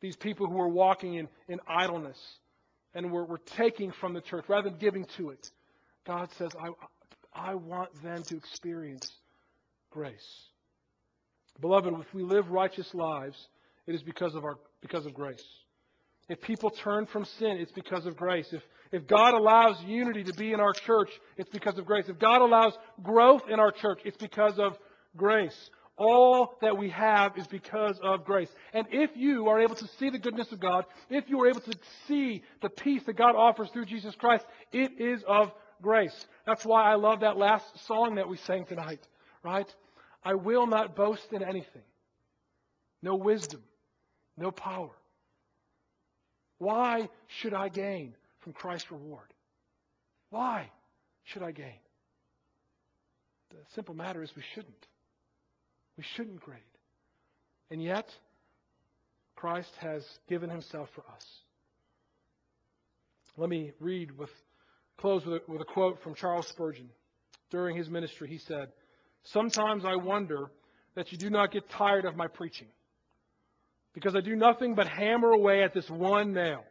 These 0.00 0.14
people 0.14 0.46
who 0.46 0.54
were 0.54 0.68
walking 0.68 1.14
in, 1.14 1.28
in 1.48 1.58
idleness 1.66 2.18
and 2.94 3.10
were, 3.10 3.24
were 3.24 3.40
taking 3.56 3.90
from 3.90 4.14
the 4.14 4.20
church 4.20 4.44
rather 4.46 4.70
than 4.70 4.78
giving 4.78 5.04
to 5.16 5.30
it, 5.30 5.50
God 6.06 6.30
says, 6.38 6.52
I, 6.56 6.68
I 7.34 7.54
want 7.54 7.90
them 8.02 8.24
to 8.24 8.36
experience 8.36 9.10
grace. 9.90 10.46
Beloved, 11.60 11.92
if 12.00 12.14
we 12.14 12.22
live 12.22 12.50
righteous 12.50 12.92
lives, 12.94 13.36
it 13.86 13.94
is 13.94 14.02
because 14.02 14.34
of, 14.34 14.44
our, 14.44 14.58
because 14.80 15.06
of 15.06 15.14
grace. 15.14 15.44
If 16.28 16.40
people 16.40 16.70
turn 16.70 17.06
from 17.06 17.24
sin, 17.24 17.58
it's 17.58 17.72
because 17.72 18.06
of 18.06 18.16
grace. 18.16 18.52
If, 18.52 18.62
if 18.90 19.06
God 19.06 19.34
allows 19.34 19.82
unity 19.84 20.24
to 20.24 20.32
be 20.32 20.52
in 20.52 20.60
our 20.60 20.72
church, 20.72 21.10
it's 21.36 21.50
because 21.50 21.78
of 21.78 21.86
grace. 21.86 22.06
If 22.08 22.18
God 22.18 22.42
allows 22.42 22.74
growth 23.02 23.42
in 23.50 23.58
our 23.58 23.72
church, 23.72 24.00
it's 24.04 24.16
because 24.16 24.58
of 24.58 24.78
grace. 25.16 25.70
All 25.96 26.56
that 26.62 26.76
we 26.76 26.88
have 26.90 27.36
is 27.36 27.46
because 27.46 27.98
of 28.02 28.24
grace. 28.24 28.48
And 28.72 28.86
if 28.90 29.10
you 29.14 29.48
are 29.48 29.60
able 29.60 29.74
to 29.74 29.86
see 29.98 30.10
the 30.10 30.18
goodness 30.18 30.50
of 30.52 30.60
God, 30.60 30.84
if 31.10 31.28
you 31.28 31.40
are 31.42 31.48
able 31.48 31.60
to 31.60 31.74
see 32.08 32.42
the 32.62 32.70
peace 32.70 33.02
that 33.06 33.16
God 33.16 33.36
offers 33.36 33.68
through 33.70 33.84
Jesus 33.86 34.14
Christ, 34.14 34.44
it 34.72 34.92
is 34.98 35.22
of 35.28 35.52
grace. 35.82 36.26
That's 36.46 36.64
why 36.64 36.90
I 36.90 36.94
love 36.94 37.20
that 37.20 37.36
last 37.36 37.86
song 37.86 38.16
that 38.16 38.28
we 38.28 38.36
sang 38.36 38.64
tonight, 38.64 39.00
right? 39.42 39.72
I 40.24 40.34
will 40.34 40.66
not 40.66 40.96
boast 40.96 41.32
in 41.32 41.42
anything. 41.42 41.82
No 43.02 43.16
wisdom, 43.16 43.62
no 44.36 44.50
power. 44.50 44.90
Why 46.58 47.08
should 47.26 47.54
I 47.54 47.68
gain 47.68 48.14
from 48.40 48.52
Christ's 48.52 48.90
reward? 48.90 49.32
Why 50.30 50.70
should 51.24 51.42
I 51.42 51.52
gain? 51.52 51.80
The 53.50 53.56
simple 53.74 53.94
matter 53.94 54.22
is 54.22 54.34
we 54.34 54.42
shouldn't. 54.54 54.86
We 55.96 56.04
shouldn't 56.14 56.40
grade. 56.40 56.60
And 57.70 57.82
yet, 57.82 58.08
Christ 59.34 59.74
has 59.80 60.06
given 60.28 60.50
himself 60.50 60.88
for 60.94 61.02
us. 61.14 61.26
Let 63.36 63.48
me 63.48 63.72
read 63.80 64.16
with 64.16 64.30
close 65.02 65.26
with 65.26 65.42
a, 65.42 65.52
with 65.52 65.60
a 65.60 65.64
quote 65.64 66.00
from 66.02 66.14
Charles 66.14 66.46
Spurgeon. 66.46 66.88
During 67.50 67.76
his 67.76 67.90
ministry, 67.90 68.28
he 68.28 68.38
said, 68.38 68.68
Sometimes 69.24 69.84
I 69.84 69.96
wonder 69.96 70.50
that 70.94 71.10
you 71.10 71.18
do 71.18 71.28
not 71.28 71.50
get 71.50 71.68
tired 71.68 72.04
of 72.04 72.16
my 72.16 72.28
preaching, 72.28 72.68
because 73.94 74.14
I 74.14 74.20
do 74.20 74.36
nothing 74.36 74.74
but 74.76 74.86
hammer 74.86 75.32
away 75.32 75.64
at 75.64 75.74
this 75.74 75.90
one 75.90 76.32
nail. 76.32 76.62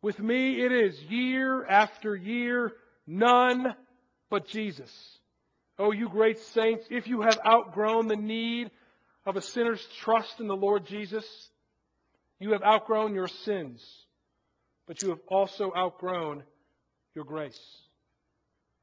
With 0.00 0.18
me, 0.20 0.64
it 0.64 0.70
is 0.70 0.98
year 1.02 1.66
after 1.66 2.14
year, 2.14 2.72
none 3.06 3.74
but 4.30 4.46
Jesus. 4.46 4.90
Oh, 5.76 5.90
you 5.90 6.08
great 6.08 6.38
saints, 6.38 6.86
if 6.88 7.08
you 7.08 7.22
have 7.22 7.38
outgrown 7.44 8.06
the 8.06 8.16
need 8.16 8.70
of 9.26 9.36
a 9.36 9.42
sinner's 9.42 9.84
trust 9.98 10.38
in 10.38 10.46
the 10.46 10.56
Lord 10.56 10.86
Jesus, 10.86 11.26
you 12.38 12.52
have 12.52 12.62
outgrown 12.62 13.12
your 13.12 13.28
sins, 13.28 13.84
but 14.86 15.02
you 15.02 15.08
have 15.08 15.20
also 15.28 15.72
outgrown 15.76 16.44
your 17.14 17.24
grace. 17.24 17.60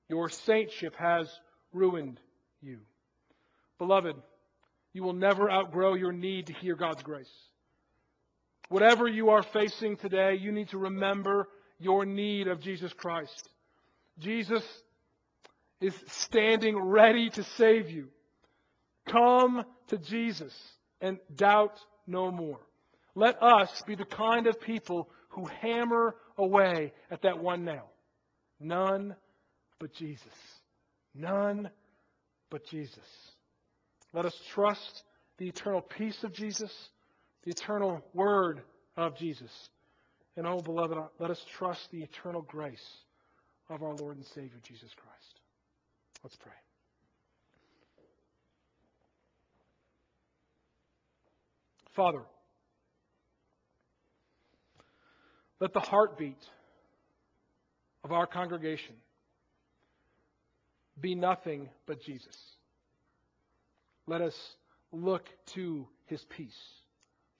Your 0.09 0.29
saintship 0.29 0.95
has 0.95 1.29
ruined 1.73 2.19
you. 2.61 2.79
Beloved, 3.77 4.15
you 4.93 5.03
will 5.03 5.13
never 5.13 5.51
outgrow 5.51 5.93
your 5.93 6.11
need 6.11 6.47
to 6.47 6.53
hear 6.53 6.75
God's 6.75 7.03
grace. 7.03 7.31
Whatever 8.69 9.07
you 9.07 9.29
are 9.29 9.43
facing 9.43 9.97
today, 9.97 10.35
you 10.35 10.51
need 10.51 10.69
to 10.69 10.77
remember 10.77 11.47
your 11.79 12.05
need 12.05 12.47
of 12.47 12.59
Jesus 12.59 12.91
Christ. 12.93 13.49
Jesus 14.19 14.63
is 15.79 15.93
standing 16.07 16.77
ready 16.77 17.29
to 17.29 17.43
save 17.43 17.89
you. 17.89 18.07
Come 19.07 19.63
to 19.87 19.97
Jesus 19.97 20.53
and 20.99 21.19
doubt 21.35 21.79
no 22.07 22.31
more. 22.31 22.59
Let 23.15 23.41
us 23.41 23.83
be 23.85 23.95
the 23.95 24.05
kind 24.05 24.47
of 24.47 24.59
people 24.59 25.09
who 25.29 25.45
hammer 25.61 26.15
away 26.37 26.93
at 27.11 27.21
that 27.21 27.39
one 27.39 27.63
nail. 27.63 27.89
None 28.59 29.15
but 29.79 29.93
Jesus. 29.93 30.25
None 31.13 31.69
but 32.49 32.65
Jesus. 32.65 32.99
Let 34.13 34.25
us 34.25 34.39
trust 34.53 35.03
the 35.37 35.47
eternal 35.47 35.81
peace 35.81 36.23
of 36.23 36.33
Jesus, 36.33 36.71
the 37.43 37.51
eternal 37.51 38.01
word 38.13 38.61
of 38.95 39.15
Jesus. 39.17 39.51
And 40.35 40.47
oh, 40.47 40.59
beloved, 40.59 40.97
let 41.19 41.31
us 41.31 41.43
trust 41.57 41.91
the 41.91 42.01
eternal 42.01 42.41
grace 42.41 42.85
of 43.69 43.83
our 43.83 43.95
Lord 43.95 44.17
and 44.17 44.25
Savior, 44.25 44.59
Jesus 44.63 44.89
Christ. 44.95 45.41
Let's 46.23 46.35
pray. 46.35 46.51
Father, 51.95 52.21
let 55.59 55.73
the 55.73 55.79
heartbeat 55.79 56.37
of 58.07 58.13
our 58.13 58.25
congregation 58.25 58.95
be 61.01 61.13
nothing 61.13 61.67
but 61.85 62.01
Jesus. 62.01 62.37
Let 64.07 64.21
us 64.21 64.33
look 64.93 65.25
to 65.47 65.85
his 66.05 66.23
peace. 66.29 66.57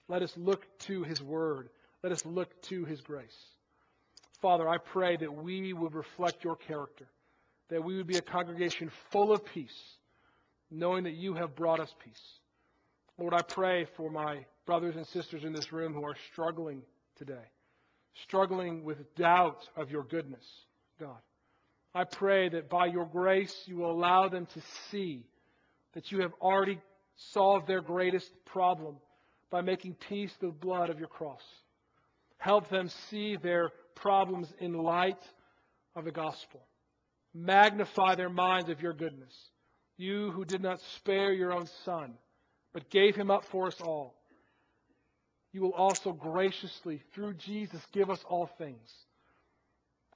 Let 0.08 0.22
us 0.22 0.36
look 0.36 0.66
to 0.80 1.04
his 1.04 1.22
word. 1.22 1.70
Let 2.02 2.12
us 2.12 2.22
look 2.26 2.60
to 2.64 2.84
his 2.84 3.00
grace. 3.00 3.34
Father, 4.42 4.68
I 4.68 4.76
pray 4.76 5.16
that 5.16 5.42
we 5.42 5.72
would 5.72 5.94
reflect 5.94 6.44
your 6.44 6.56
character, 6.56 7.06
that 7.70 7.82
we 7.82 7.96
would 7.96 8.06
be 8.06 8.18
a 8.18 8.22
congregation 8.22 8.90
full 9.10 9.32
of 9.32 9.46
peace, 9.46 9.96
knowing 10.70 11.04
that 11.04 11.14
you 11.14 11.32
have 11.32 11.56
brought 11.56 11.80
us 11.80 11.94
peace. 12.04 12.22
Lord, 13.16 13.32
I 13.32 13.40
pray 13.40 13.86
for 13.96 14.10
my 14.10 14.44
brothers 14.66 14.96
and 14.96 15.06
sisters 15.06 15.44
in 15.44 15.54
this 15.54 15.72
room 15.72 15.94
who 15.94 16.04
are 16.04 16.16
struggling 16.30 16.82
today, 17.16 17.46
struggling 18.24 18.84
with 18.84 19.14
doubt 19.14 19.68
of 19.76 19.90
your 19.90 20.04
goodness, 20.04 20.44
God. 21.00 21.18
I 21.94 22.04
pray 22.04 22.48
that 22.50 22.68
by 22.68 22.86
your 22.86 23.06
grace 23.06 23.54
you 23.66 23.76
will 23.76 23.90
allow 23.90 24.28
them 24.28 24.46
to 24.46 24.62
see 24.90 25.24
that 25.94 26.12
you 26.12 26.20
have 26.20 26.32
already 26.40 26.78
solved 27.32 27.66
their 27.66 27.80
greatest 27.80 28.30
problem 28.44 28.96
by 29.50 29.62
making 29.62 29.94
peace 30.08 30.32
through 30.38 30.50
the 30.50 30.66
blood 30.66 30.90
of 30.90 30.98
your 30.98 31.08
cross. 31.08 31.42
Help 32.36 32.68
them 32.68 32.88
see 33.10 33.36
their 33.36 33.70
problems 33.94 34.52
in 34.60 34.74
light 34.74 35.20
of 35.96 36.04
the 36.04 36.12
gospel. 36.12 36.60
Magnify 37.34 38.14
their 38.14 38.28
minds 38.28 38.68
of 38.68 38.80
your 38.80 38.92
goodness. 38.92 39.34
You 39.96 40.30
who 40.30 40.44
did 40.44 40.62
not 40.62 40.80
spare 40.96 41.32
your 41.32 41.52
own 41.52 41.66
son, 41.84 42.14
but 42.72 42.90
gave 42.90 43.16
him 43.16 43.30
up 43.30 43.44
for 43.46 43.66
us 43.66 43.80
all. 43.80 44.14
You 45.52 45.62
will 45.62 45.72
also 45.72 46.12
graciously, 46.12 47.00
through 47.14 47.34
Jesus, 47.34 47.80
give 47.92 48.10
us 48.10 48.20
all 48.28 48.50
things. 48.58 48.92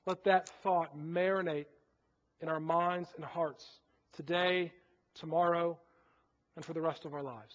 Let 0.06 0.24
that 0.24 0.50
thought 0.62 0.98
marinate 0.98 1.66
in 2.40 2.48
our 2.48 2.60
minds 2.60 3.08
and 3.16 3.24
hearts 3.24 3.64
today, 4.14 4.72
tomorrow, 5.14 5.78
and 6.56 6.64
for 6.64 6.74
the 6.74 6.80
rest 6.80 7.04
of 7.04 7.14
our 7.14 7.22
lives. 7.22 7.54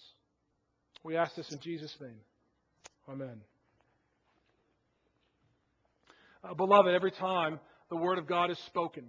We 1.04 1.16
ask 1.16 1.36
this 1.36 1.52
in 1.52 1.60
Jesus' 1.60 1.94
name. 2.00 2.20
Amen. 3.08 3.40
Uh, 6.42 6.54
beloved, 6.54 6.92
every 6.92 7.12
time 7.12 7.60
the 7.90 7.96
Word 7.96 8.18
of 8.18 8.26
God 8.26 8.50
is 8.50 8.58
spoken, 8.66 9.04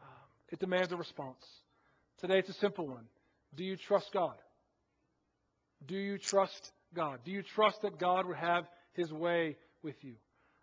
uh, 0.00 0.24
it 0.50 0.58
demands 0.58 0.92
a 0.92 0.96
response. 0.96 1.44
Today 2.20 2.38
it's 2.38 2.48
a 2.48 2.54
simple 2.54 2.86
one. 2.86 3.04
Do 3.54 3.64
you 3.64 3.76
trust 3.76 4.10
God? 4.12 4.34
Do 5.86 5.96
you 5.96 6.18
trust 6.18 6.72
God? 6.94 7.20
Do 7.24 7.30
you 7.30 7.42
trust 7.42 7.82
that 7.82 7.98
God 7.98 8.26
would 8.26 8.36
have 8.36 8.64
His 8.94 9.12
way 9.12 9.56
with 9.82 9.96
you? 10.02 10.14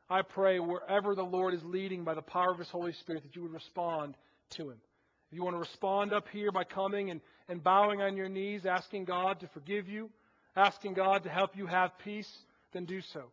I 0.09 0.21
pray 0.21 0.59
wherever 0.59 1.15
the 1.15 1.23
Lord 1.23 1.53
is 1.53 1.63
leading 1.63 2.03
by 2.03 2.13
the 2.13 2.21
power 2.21 2.51
of 2.51 2.59
His 2.59 2.69
Holy 2.69 2.93
Spirit 2.93 3.23
that 3.23 3.35
you 3.35 3.41
would 3.41 3.53
respond 3.53 4.15
to 4.51 4.69
Him. 4.69 4.77
If 5.31 5.37
you 5.37 5.43
want 5.43 5.55
to 5.55 5.59
respond 5.59 6.13
up 6.13 6.27
here 6.29 6.51
by 6.51 6.63
coming 6.63 7.09
and, 7.09 7.21
and 7.49 7.63
bowing 7.63 8.01
on 8.01 8.15
your 8.15 8.29
knees, 8.29 8.65
asking 8.65 9.05
God 9.05 9.39
to 9.39 9.47
forgive 9.47 9.87
you, 9.87 10.09
asking 10.55 10.93
God 10.93 11.23
to 11.23 11.29
help 11.29 11.57
you 11.57 11.65
have 11.65 11.97
peace, 12.03 12.31
then 12.73 12.85
do 12.85 13.01
so. 13.01 13.23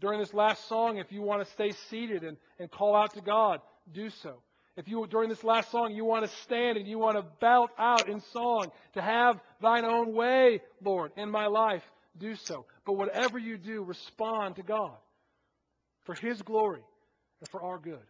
During 0.00 0.20
this 0.20 0.34
last 0.34 0.68
song, 0.68 0.98
if 0.98 1.12
you 1.12 1.22
want 1.22 1.44
to 1.44 1.52
stay 1.52 1.72
seated 1.90 2.22
and, 2.22 2.36
and 2.58 2.70
call 2.70 2.94
out 2.94 3.14
to 3.14 3.20
God, 3.20 3.60
do 3.92 4.10
so. 4.10 4.42
If 4.76 4.86
you, 4.86 5.06
during 5.08 5.28
this 5.28 5.42
last 5.42 5.70
song, 5.70 5.92
you 5.94 6.04
want 6.04 6.24
to 6.24 6.36
stand 6.42 6.78
and 6.78 6.86
you 6.86 6.98
want 6.98 7.16
to 7.16 7.24
belt 7.40 7.70
out 7.78 8.08
in 8.08 8.20
song 8.32 8.70
to 8.94 9.02
have 9.02 9.40
thine 9.60 9.84
own 9.84 10.14
way, 10.14 10.60
Lord, 10.82 11.12
in 11.16 11.30
my 11.30 11.46
life, 11.46 11.82
do 12.18 12.34
so. 12.36 12.66
But 12.84 12.94
whatever 12.94 13.38
you 13.38 13.56
do, 13.56 13.82
respond 13.82 14.56
to 14.56 14.62
God 14.62 14.96
for 16.04 16.14
His 16.14 16.40
glory 16.42 16.82
and 17.40 17.48
for 17.50 17.62
our 17.62 17.78
good. 17.78 18.04